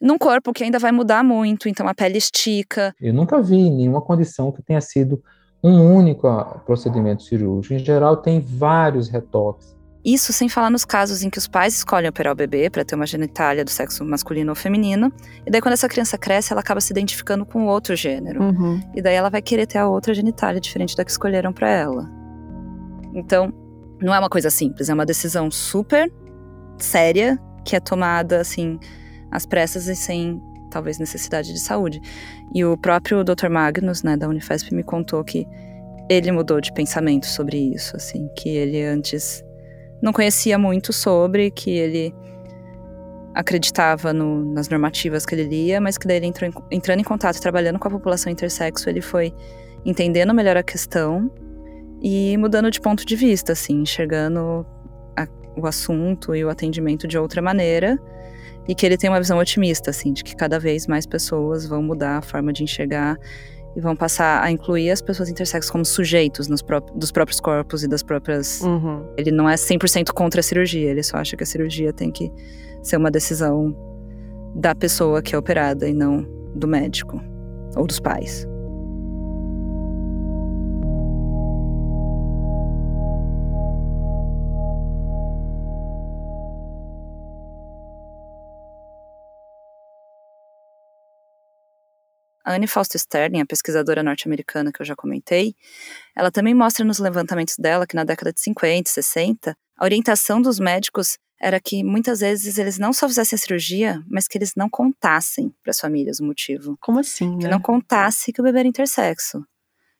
[0.00, 2.94] num corpo que ainda vai mudar muito, então a pele estica.
[3.00, 5.20] Eu nunca vi nenhuma condição que tenha sido
[5.62, 6.28] um único
[6.64, 7.74] procedimento cirúrgico.
[7.74, 9.74] Em geral, tem vários retoques.
[10.04, 12.94] Isso sem falar nos casos em que os pais escolhem operar o bebê para ter
[12.94, 15.10] uma genitália do sexo masculino ou feminino,
[15.46, 18.42] e daí quando essa criança cresce, ela acaba se identificando com outro gênero.
[18.42, 18.80] Uhum.
[18.94, 22.10] E daí ela vai querer ter a outra genitália diferente da que escolheram para ela.
[23.14, 23.52] Então,
[24.00, 26.12] não é uma coisa simples, é uma decisão super
[26.78, 28.78] séria que é tomada assim
[29.30, 30.40] às pressas e sem
[30.70, 32.00] talvez necessidade de saúde.
[32.54, 33.48] E o próprio Dr.
[33.48, 35.46] Magnus, né, da Unifesp me contou que
[36.10, 39.42] ele mudou de pensamento sobre isso, assim, que ele antes
[40.04, 42.14] não conhecia muito sobre, que ele
[43.34, 47.04] acreditava no, nas normativas que ele lia, mas que daí ele entrou em, entrando em
[47.04, 49.32] contato, trabalhando com a população intersexo, ele foi
[49.82, 51.32] entendendo melhor a questão
[52.02, 54.66] e mudando de ponto de vista, assim, enxergando
[55.16, 57.98] a, o assunto e o atendimento de outra maneira
[58.68, 61.82] e que ele tem uma visão otimista, assim, de que cada vez mais pessoas vão
[61.82, 63.16] mudar a forma de enxergar
[63.76, 67.88] e vão passar a incluir as pessoas intersexos como sujeitos pró dos próprios corpos e
[67.88, 68.60] das próprias.
[68.60, 69.04] Uhum.
[69.16, 72.30] Ele não é 100% contra a cirurgia, ele só acha que a cirurgia tem que
[72.82, 73.74] ser uma decisão
[74.54, 77.20] da pessoa que é operada e não do médico
[77.76, 78.46] ou dos pais.
[92.44, 95.54] A Anne Fausto Sterling, a pesquisadora norte-americana que eu já comentei,
[96.14, 100.42] ela também mostra nos levantamentos dela que na década de 50 e 60, a orientação
[100.42, 104.52] dos médicos era que muitas vezes eles não só fizessem a cirurgia, mas que eles
[104.56, 106.76] não contassem para as famílias o motivo.
[106.80, 107.42] Como assim, né?
[107.42, 109.44] Que não contasse que o bebê era intersexo.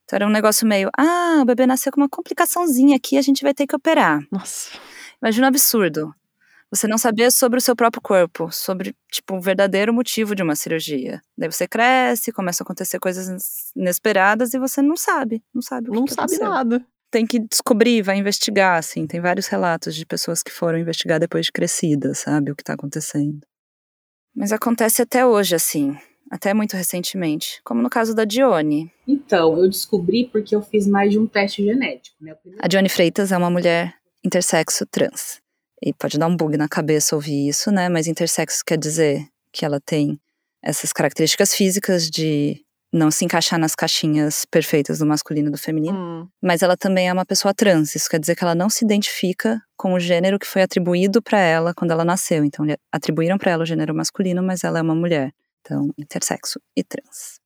[0.05, 3.43] Então era um negócio meio, ah, o bebê nasceu com uma complicaçãozinha aqui, a gente
[3.43, 4.21] vai ter que operar.
[4.31, 4.71] Nossa.
[5.21, 6.15] Imagina um absurdo
[6.71, 10.57] você não saber sobre o seu próprio corpo, sobre, tipo, o verdadeiro motivo de uma
[10.57, 11.21] cirurgia.
[11.37, 15.93] Daí você cresce, começam a acontecer coisas inesperadas e você não sabe, não sabe o
[15.93, 16.85] que Não que sabe nada.
[17.11, 19.07] Tem que descobrir, vai investigar, assim.
[19.07, 22.75] Tem vários relatos de pessoas que foram investigar depois de crescidas, sabe, o que tá
[22.75, 23.41] acontecendo.
[24.35, 25.97] Mas acontece até hoje, assim.
[26.29, 27.61] Até muito recentemente.
[27.63, 28.91] Como no caso da Dione.
[29.07, 32.35] Então, eu descobri porque eu fiz mais de um teste genético, né?
[32.59, 35.44] A Dione Freitas é uma mulher intersexo trans.
[35.85, 37.91] E pode dar um bug na cabeça ouvir isso, né?
[37.91, 40.19] Mas intersexo quer dizer que ela tem
[40.63, 45.99] essas características físicas de não se encaixar nas caixinhas perfeitas do masculino e do feminino.
[45.99, 46.29] Hum.
[46.41, 47.95] Mas ela também é uma pessoa trans.
[47.95, 51.39] Isso quer dizer que ela não se identifica com o gênero que foi atribuído para
[51.39, 52.45] ela quando ela nasceu.
[52.45, 55.33] Então, atribuíram para ela o gênero masculino, mas ela é uma mulher.
[55.61, 57.41] Então, intersexo e trans.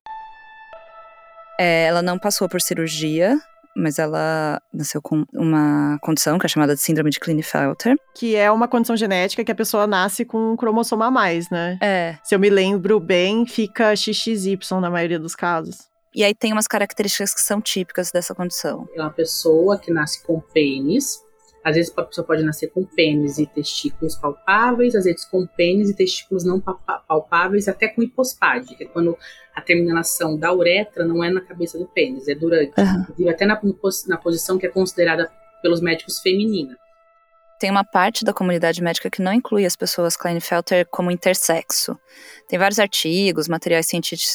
[1.59, 3.37] É, ela não passou por cirurgia,
[3.79, 7.97] mas ela nasceu com uma condição que é chamada de síndrome de Klinefelter.
[8.15, 11.79] Que é uma condição genética que a pessoa nasce com um cromossomo a mais, né?
[11.81, 12.19] É.
[12.25, 15.89] Se eu me lembro bem, fica XXY na maioria dos casos.
[16.15, 18.89] E aí tem umas características que são típicas dessa condição.
[18.95, 21.23] É uma pessoa que nasce com pênis.
[21.69, 25.91] Às vezes a pessoa pode nascer com pênis e testículos palpáveis, às vezes com pênis
[25.91, 29.19] e testículos não palpáveis, até com hipospade, que é quando
[29.55, 32.73] a terminação da uretra não é na cabeça do pênis, é durante.
[32.79, 33.29] Uhum.
[33.29, 33.61] Até na,
[34.07, 36.75] na posição que é considerada pelos médicos feminina.
[37.59, 41.99] Tem uma parte da comunidade médica que não inclui as pessoas Klinefelter como intersexo.
[42.47, 43.91] Tem vários artigos, materiais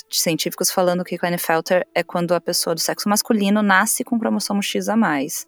[0.09, 4.89] científicos falando que Klinefelter é quando a pessoa do sexo masculino nasce com cromossomo X
[4.89, 5.47] a mais.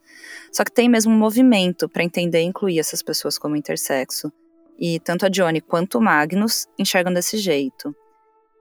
[0.54, 4.32] Só que tem mesmo um movimento para entender e incluir essas pessoas como intersexo.
[4.80, 7.94] E tanto a Johnny quanto o Magnus enxergam desse jeito.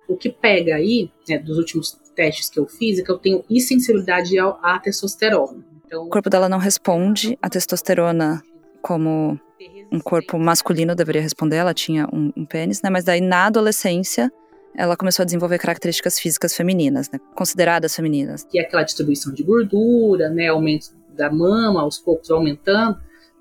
[0.09, 3.45] O que pega aí, né, dos últimos testes que eu fiz, é que eu tenho
[3.49, 5.65] insensibilidade à testosterona.
[5.87, 8.43] Então, o corpo dela não responde à testosterona
[8.85, 9.41] como
[9.91, 12.91] um corpo masculino deveria responder, ela tinha um, um pênis, né?
[12.91, 14.31] Mas daí na adolescência
[14.77, 17.19] ela começou a desenvolver características físicas femininas, né?
[17.35, 18.45] Consideradas femininas.
[18.45, 20.49] Que é aquela distribuição de gordura, né?
[20.49, 23.01] Aumento da mama, aos poucos aumentando.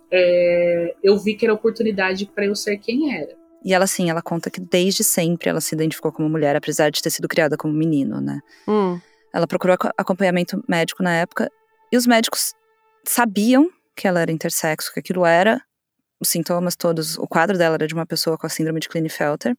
[0.10, 3.36] É, eu vi que era oportunidade para eu ser quem era.
[3.65, 7.01] E ela, sim, ela conta que desde sempre ela se identificou como mulher, apesar de
[7.01, 8.39] ter sido criada como menino, né?
[8.65, 8.97] Hum.
[9.34, 11.51] Ela procurou acompanhamento médico na época
[11.91, 12.53] e os médicos
[13.06, 15.62] sabiam que ela era intersexo, que aquilo era
[16.23, 19.56] os sintomas todos, o quadro dela era de uma pessoa com a síndrome de Klinefelter,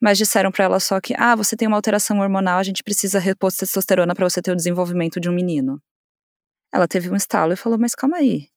[0.00, 3.18] mas disseram para ela só que, ah, você tem uma alteração hormonal, a gente precisa
[3.18, 5.80] repor testosterona para você ter o desenvolvimento de um menino.
[6.72, 8.48] Ela teve um estalo e falou, mas calma aí,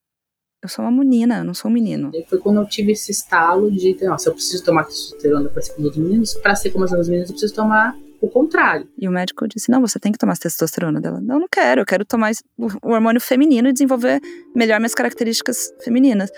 [0.61, 2.11] eu sou uma menina, eu não sou um menino.
[2.13, 5.81] E foi quando eu tive esse estalo de, nossa, eu preciso tomar testosterona para ser
[5.81, 8.87] de meninos, para ser como as meninas eu preciso tomar o contrário.
[8.97, 11.19] E o médico disse: não, você tem que tomar testosterona dela.
[11.19, 14.21] Não, não quero, eu quero tomar o hormônio feminino e desenvolver
[14.55, 16.29] melhor minhas características femininas.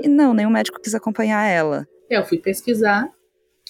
[0.00, 1.86] E não, nenhum médico quis acompanhar ela.
[2.10, 3.10] É, eu fui pesquisar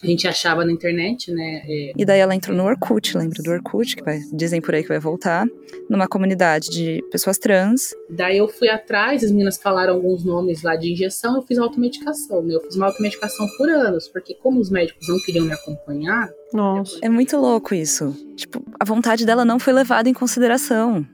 [0.03, 1.63] a gente achava na internet, né?
[1.67, 1.93] É...
[1.97, 4.89] E daí ela entrou no Orkut, lembra do Orkut, que vai, dizem por aí que
[4.89, 5.47] vai voltar,
[5.89, 7.95] numa comunidade de pessoas trans.
[8.11, 12.43] Daí eu fui atrás, as meninas falaram alguns nomes lá de injeção, eu fiz automedicação,
[12.43, 12.55] né?
[12.55, 16.29] Eu fiz uma automedicação por anos, porque como os médicos não queriam me acompanhar.
[16.53, 16.99] Nossa.
[17.03, 18.15] É muito louco isso.
[18.37, 21.07] Tipo, a vontade dela não foi levada em consideração.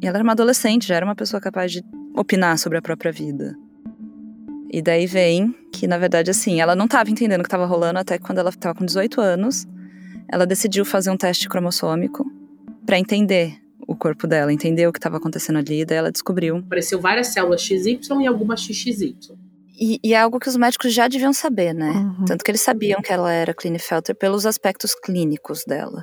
[0.00, 1.82] E ela era uma adolescente, já era uma pessoa capaz de
[2.16, 3.56] opinar sobre a própria vida.
[4.72, 7.98] E daí vem que, na verdade, assim, ela não estava entendendo o que estava rolando
[7.98, 9.66] até quando ela estava com 18 anos.
[10.32, 12.24] Ela decidiu fazer um teste cromossômico
[12.86, 13.54] para entender
[13.86, 15.82] o corpo dela, entender o que estava acontecendo ali.
[15.82, 16.56] E daí ela descobriu.
[16.56, 19.14] Apareceu várias células XY e algumas XXY.
[19.78, 21.90] E, e, é algo que os médicos já deviam saber, né?
[21.90, 22.24] Uhum.
[22.24, 26.02] Tanto que eles sabiam que ela era Klinefelter pelos aspectos clínicos dela.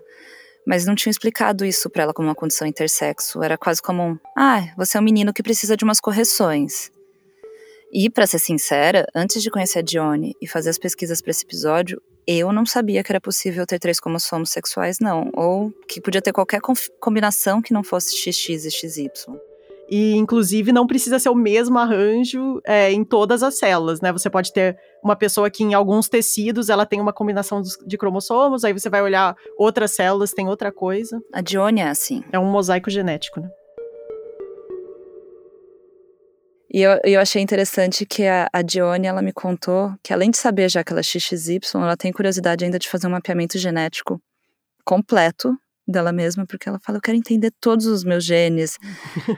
[0.67, 3.41] Mas não tinham explicado isso para ela como uma condição intersexo.
[3.41, 6.91] Era quase como um: ah, você é um menino que precisa de umas correções.
[7.91, 11.43] E, para ser sincera, antes de conhecer a Dione e fazer as pesquisas para esse
[11.43, 15.31] episódio, eu não sabia que era possível ter três cromossomos sexuais, não.
[15.33, 16.61] Ou que podia ter qualquer
[16.99, 19.09] combinação que não fosse XX e XY.
[19.89, 24.11] E, inclusive, não precisa ser o mesmo arranjo é, em todas as células, né?
[24.11, 28.63] Você pode ter uma pessoa que em alguns tecidos ela tem uma combinação de cromossomos,
[28.63, 31.19] aí você vai olhar outras células, tem outra coisa.
[31.33, 32.23] A Dione é assim.
[32.31, 33.49] É um mosaico genético, né?
[36.71, 40.37] E eu, eu achei interessante que a, a Dione, ela me contou que além de
[40.37, 44.21] saber já que ela é XXY, ela tem curiosidade ainda de fazer um mapeamento genético
[44.85, 48.77] completo dela mesma, porque ela fala, eu quero entender todos os meus genes,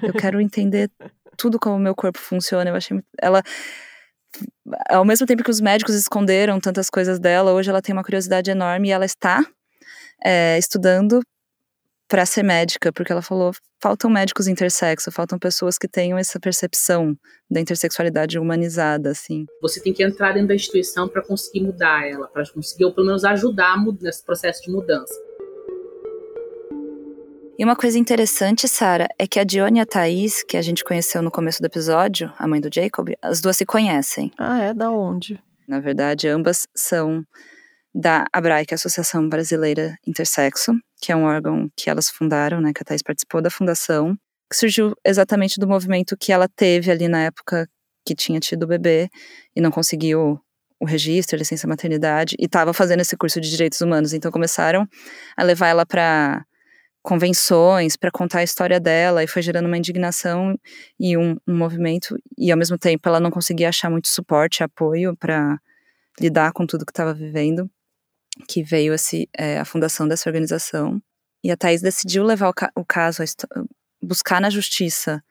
[0.04, 0.92] eu quero entender
[1.38, 2.70] tudo como o meu corpo funciona.
[2.70, 3.42] Eu achei ela
[4.90, 8.52] ao mesmo tempo que os médicos esconderam tantas coisas dela, hoje ela tem uma curiosidade
[8.52, 9.46] enorme e ela está
[10.24, 11.22] é, estudando
[12.12, 17.16] para ser médica, porque ela falou: faltam médicos intersexo, faltam pessoas que tenham essa percepção
[17.50, 19.46] da intersexualidade humanizada, assim.
[19.62, 23.08] Você tem que entrar dentro da instituição para conseguir mudar ela, para conseguir, ou pelo
[23.08, 25.14] menos ajudar nesse processo de mudança.
[27.58, 30.84] E uma coisa interessante, Sara, é que a Dione e a Thaís, que a gente
[30.84, 34.32] conheceu no começo do episódio, a mãe do Jacob, as duas se conhecem.
[34.38, 34.74] Ah, é?
[34.74, 35.40] Da onde?
[35.66, 37.24] Na verdade, ambas são
[37.94, 42.62] da ABRAE, que é a Associação Brasileira Intersexo, que é um órgão que elas fundaram,
[42.62, 44.16] né, que a Thais participou da fundação,
[44.50, 47.68] que surgiu exatamente do movimento que ela teve ali na época
[48.06, 49.10] que tinha tido o bebê
[49.56, 50.40] e não conseguiu
[50.80, 54.14] o registro, a licença maternidade, e estava fazendo esse curso de direitos humanos.
[54.14, 54.88] Então começaram
[55.38, 56.44] a levar ela para
[57.04, 60.56] convenções, para contar a história dela, e foi gerando uma indignação
[61.00, 65.16] e um, um movimento, e ao mesmo tempo ela não conseguia achar muito suporte, apoio
[65.18, 65.60] para
[66.20, 67.70] lidar com tudo que estava vivendo
[68.42, 71.02] que veio esse, é, a fundação dessa organização.
[71.44, 73.24] E a Thais decidiu levar o, ca o caso,
[74.02, 75.24] buscar na justiça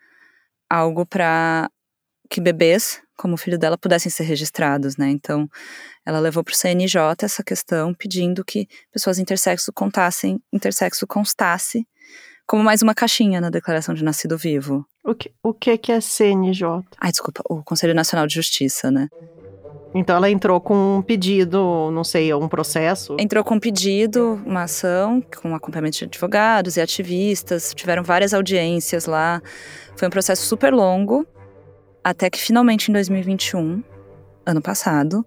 [0.68, 1.70] algo para
[2.28, 5.10] que bebês, como o filho dela, pudessem ser registrados, né?
[5.10, 5.48] Então,
[6.06, 11.86] ela levou para o CNJ essa questão, pedindo que pessoas intersexo contassem, intersexo constasse
[12.46, 14.84] como mais uma caixinha na declaração de nascido vivo.
[15.04, 16.82] O que, o que que é CNJ?
[16.98, 19.08] Ai, desculpa, o Conselho Nacional de Justiça, né?
[19.94, 23.16] Então ela entrou com um pedido, não sei, um processo?
[23.18, 29.06] Entrou com um pedido, uma ação, com acompanhamento de advogados e ativistas, tiveram várias audiências
[29.06, 29.42] lá.
[29.96, 31.26] Foi um processo super longo,
[32.04, 33.82] até que finalmente em 2021,
[34.46, 35.26] ano passado,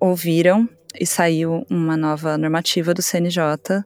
[0.00, 0.68] ouviram
[0.98, 3.84] e saiu uma nova normativa do CNJ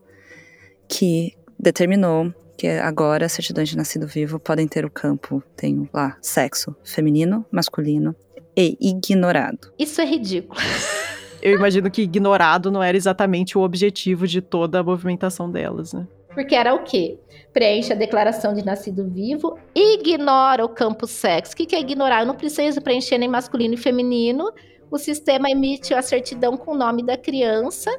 [0.88, 6.74] que determinou que agora certidões de nascido vivo podem ter o campo, tem lá, sexo
[6.82, 8.16] feminino, masculino
[8.56, 9.72] e ignorado.
[9.78, 10.60] Isso é ridículo.
[11.40, 16.06] Eu imagino que ignorado não era exatamente o objetivo de toda a movimentação delas, né?
[16.34, 17.18] Porque era o quê?
[17.52, 21.52] Preenche a declaração de nascido vivo, ignora o campo sexo.
[21.52, 22.20] O que é ignorar?
[22.20, 24.52] Eu não preciso preencher nem masculino e feminino.
[24.90, 27.90] O sistema emite a certidão com o nome da criança,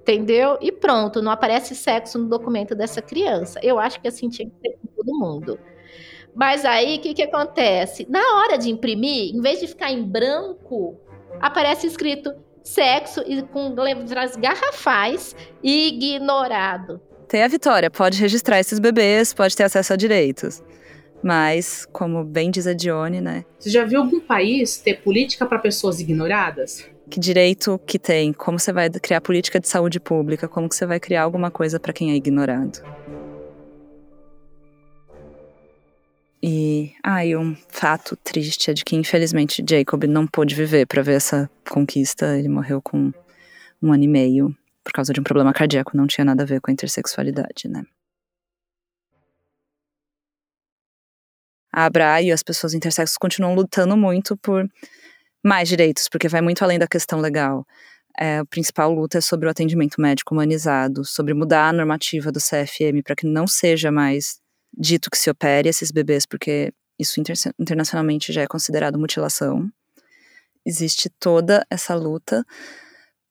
[0.00, 0.58] entendeu?
[0.60, 3.60] E pronto, não aparece sexo no documento dessa criança.
[3.62, 5.58] Eu acho que assim tinha que ser com todo mundo.
[6.34, 8.06] Mas aí, o que, que acontece?
[8.08, 10.98] Na hora de imprimir, em vez de ficar em branco,
[11.40, 17.00] aparece escrito sexo e com letras garrafais ignorado.
[17.28, 20.62] Tem a Vitória, pode registrar esses bebês, pode ter acesso a direitos.
[21.22, 23.44] Mas, como bem diz a Dione, né?
[23.58, 26.86] Você já viu algum país ter política para pessoas ignoradas?
[27.08, 28.32] Que direito que tem?
[28.32, 30.48] Como você vai criar política de saúde pública?
[30.48, 32.82] Como que você vai criar alguma coisa para quem é ignorado?
[36.46, 36.92] E,
[37.24, 41.50] e um fato triste é de que, infelizmente, Jacob não pôde viver para ver essa
[41.70, 42.38] conquista.
[42.38, 43.10] Ele morreu com
[43.82, 45.96] um ano e meio por causa de um problema cardíaco.
[45.96, 47.82] Não tinha nada a ver com a intersexualidade, né?
[51.72, 54.68] A Abra e as pessoas intersexos continuam lutando muito por
[55.42, 57.66] mais direitos, porque vai muito além da questão legal.
[58.20, 62.38] É, a principal luta é sobre o atendimento médico humanizado, sobre mudar a normativa do
[62.38, 64.43] CFM para que não seja mais
[64.76, 69.68] dito que se opere esses bebês, porque isso inter internacionalmente já é considerado mutilação.
[70.64, 72.44] Existe toda essa luta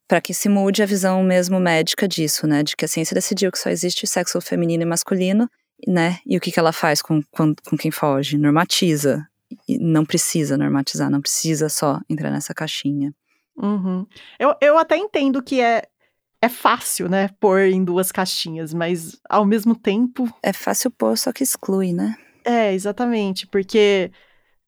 [0.07, 2.61] para que se mude a visão mesmo médica disso, né?
[2.61, 5.49] De que a ciência decidiu que só existe sexo feminino e masculino,
[5.87, 6.19] né?
[6.25, 8.37] E o que, que ela faz com, com, com quem foge?
[8.37, 9.27] Normatiza.
[9.67, 13.13] E não precisa normatizar, não precisa só entrar nessa caixinha.
[13.55, 14.05] Uhum.
[14.39, 15.83] Eu, eu até entendo que é,
[16.43, 20.29] é fácil, né, pôr em duas caixinhas, mas ao mesmo tempo.
[20.43, 22.17] É fácil pôr, só que exclui, né?
[22.43, 24.11] É, exatamente, porque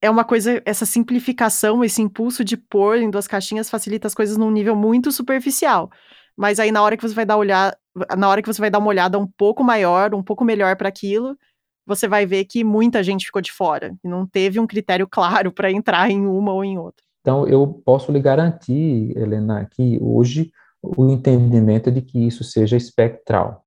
[0.01, 4.38] é uma coisa, essa simplificação, esse impulso de pôr em duas caixinhas facilita as coisas
[4.38, 5.89] num nível muito superficial.
[6.38, 7.76] Mas aí na hora que você vai dar olhar,
[8.17, 10.88] na hora que você vai dar uma olhada um pouco maior, um pouco melhor para
[10.88, 11.38] aquilo,
[11.86, 15.51] você vai ver que muita gente ficou de fora e não teve um critério claro
[15.51, 17.03] para entrar em uma ou em outra.
[17.19, 20.53] Então eu posso lhe garantir, Helena, que hoje
[20.97, 23.63] o entendimento de que isso seja espectral.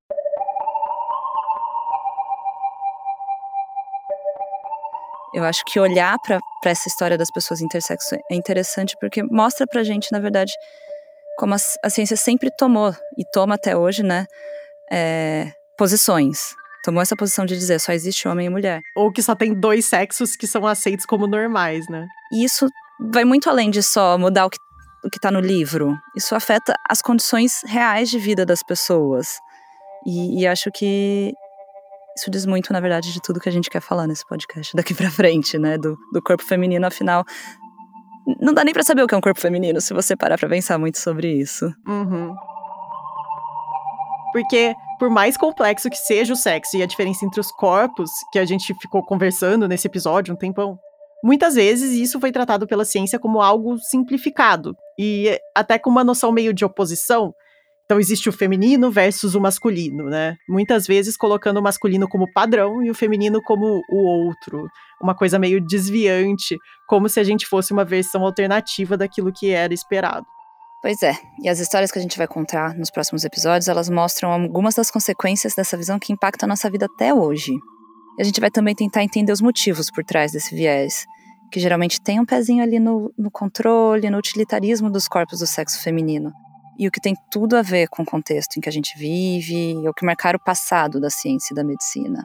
[5.34, 9.84] Eu acho que olhar para essa história das pessoas intersexo é interessante porque mostra pra
[9.84, 10.52] gente, na verdade,
[11.38, 14.26] como a, a ciência sempre tomou e toma até hoje, né,
[14.90, 16.54] é, posições.
[16.84, 18.80] Tomou essa posição de dizer só existe homem e mulher.
[18.96, 22.06] Ou que só tem dois sexos que são aceitos como normais, né?
[22.32, 22.66] E isso
[23.12, 24.58] vai muito além de só mudar o que
[25.04, 25.96] o que está no livro.
[26.16, 29.38] Isso afeta as condições reais de vida das pessoas.
[30.06, 31.32] E, e, acho que
[32.16, 34.94] isso diz muito, na verdade, de tudo que a gente quer falar nesse podcast daqui
[34.94, 35.76] para frente, né?
[35.76, 37.24] Do, do corpo feminino, afinal.
[38.40, 40.48] Não dá nem para saber o que é um corpo feminino se você parar para
[40.48, 41.72] pensar muito sobre isso.
[41.86, 42.34] Uhum.
[44.32, 48.38] Porque, por mais complexo que seja o sexo e a diferença entre os corpos, que
[48.38, 50.78] a gente ficou conversando nesse episódio um tempão,
[51.22, 56.30] Muitas vezes isso foi tratado pela ciência como algo simplificado e até com uma noção
[56.30, 57.34] meio de oposição.
[57.84, 60.36] Então existe o feminino versus o masculino, né?
[60.46, 64.68] Muitas vezes colocando o masculino como padrão e o feminino como o outro,
[65.02, 66.56] uma coisa meio desviante,
[66.86, 70.26] como se a gente fosse uma versão alternativa daquilo que era esperado.
[70.82, 74.30] Pois é, e as histórias que a gente vai contar nos próximos episódios, elas mostram
[74.30, 77.52] algumas das consequências dessa visão que impacta a nossa vida até hoje.
[78.18, 81.06] A gente vai também tentar entender os motivos por trás desse viés,
[81.52, 85.80] que geralmente tem um pezinho ali no, no controle, no utilitarismo dos corpos do sexo
[85.80, 86.32] feminino.
[86.76, 89.72] E o que tem tudo a ver com o contexto em que a gente vive
[89.72, 92.24] e o que marcar o passado da ciência e da medicina.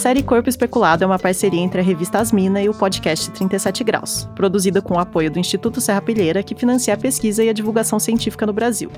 [0.00, 4.26] Série Corpo Especulado é uma parceria entre a revista Asmina e o podcast 37 Graus,
[4.34, 8.00] produzida com o apoio do Instituto Serra Pilheira, que financia a pesquisa e a divulgação
[8.00, 8.90] científica no Brasil.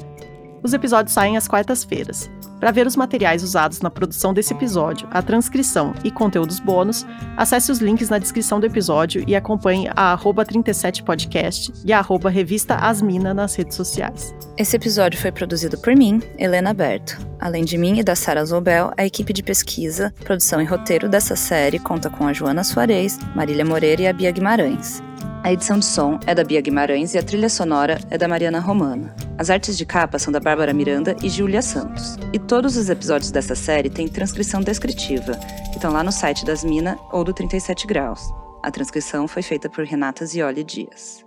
[0.63, 2.31] Os episódios saem às quartas-feiras.
[2.63, 7.05] Para ver os materiais usados na produção desse episódio, a transcrição e conteúdos bônus,
[7.37, 12.01] acesse os links na descrição do episódio e acompanhe a 37podcast e a
[12.31, 14.33] revista Asmina nas redes sociais.
[14.57, 17.19] Esse episódio foi produzido por mim, Helena Berto.
[17.41, 21.35] Além de mim e da Sara Zobel, a equipe de pesquisa, produção e roteiro dessa
[21.35, 25.03] série conta com a Joana Soares, Marília Moreira e a Bia Guimarães.
[25.45, 28.61] A edição de som é da Bia Guimarães e a trilha sonora é da Mariana
[28.61, 29.13] Romana.
[29.37, 32.17] As artes de capa são da Bárbara Miranda e Júlia Santos.
[32.33, 35.33] E todos os episódios dessa série têm transcrição descritiva,
[35.71, 38.29] que estão lá no site das Mina ou do 37 Graus.
[38.63, 41.25] A transcrição foi feita por Renata Zioli Dias.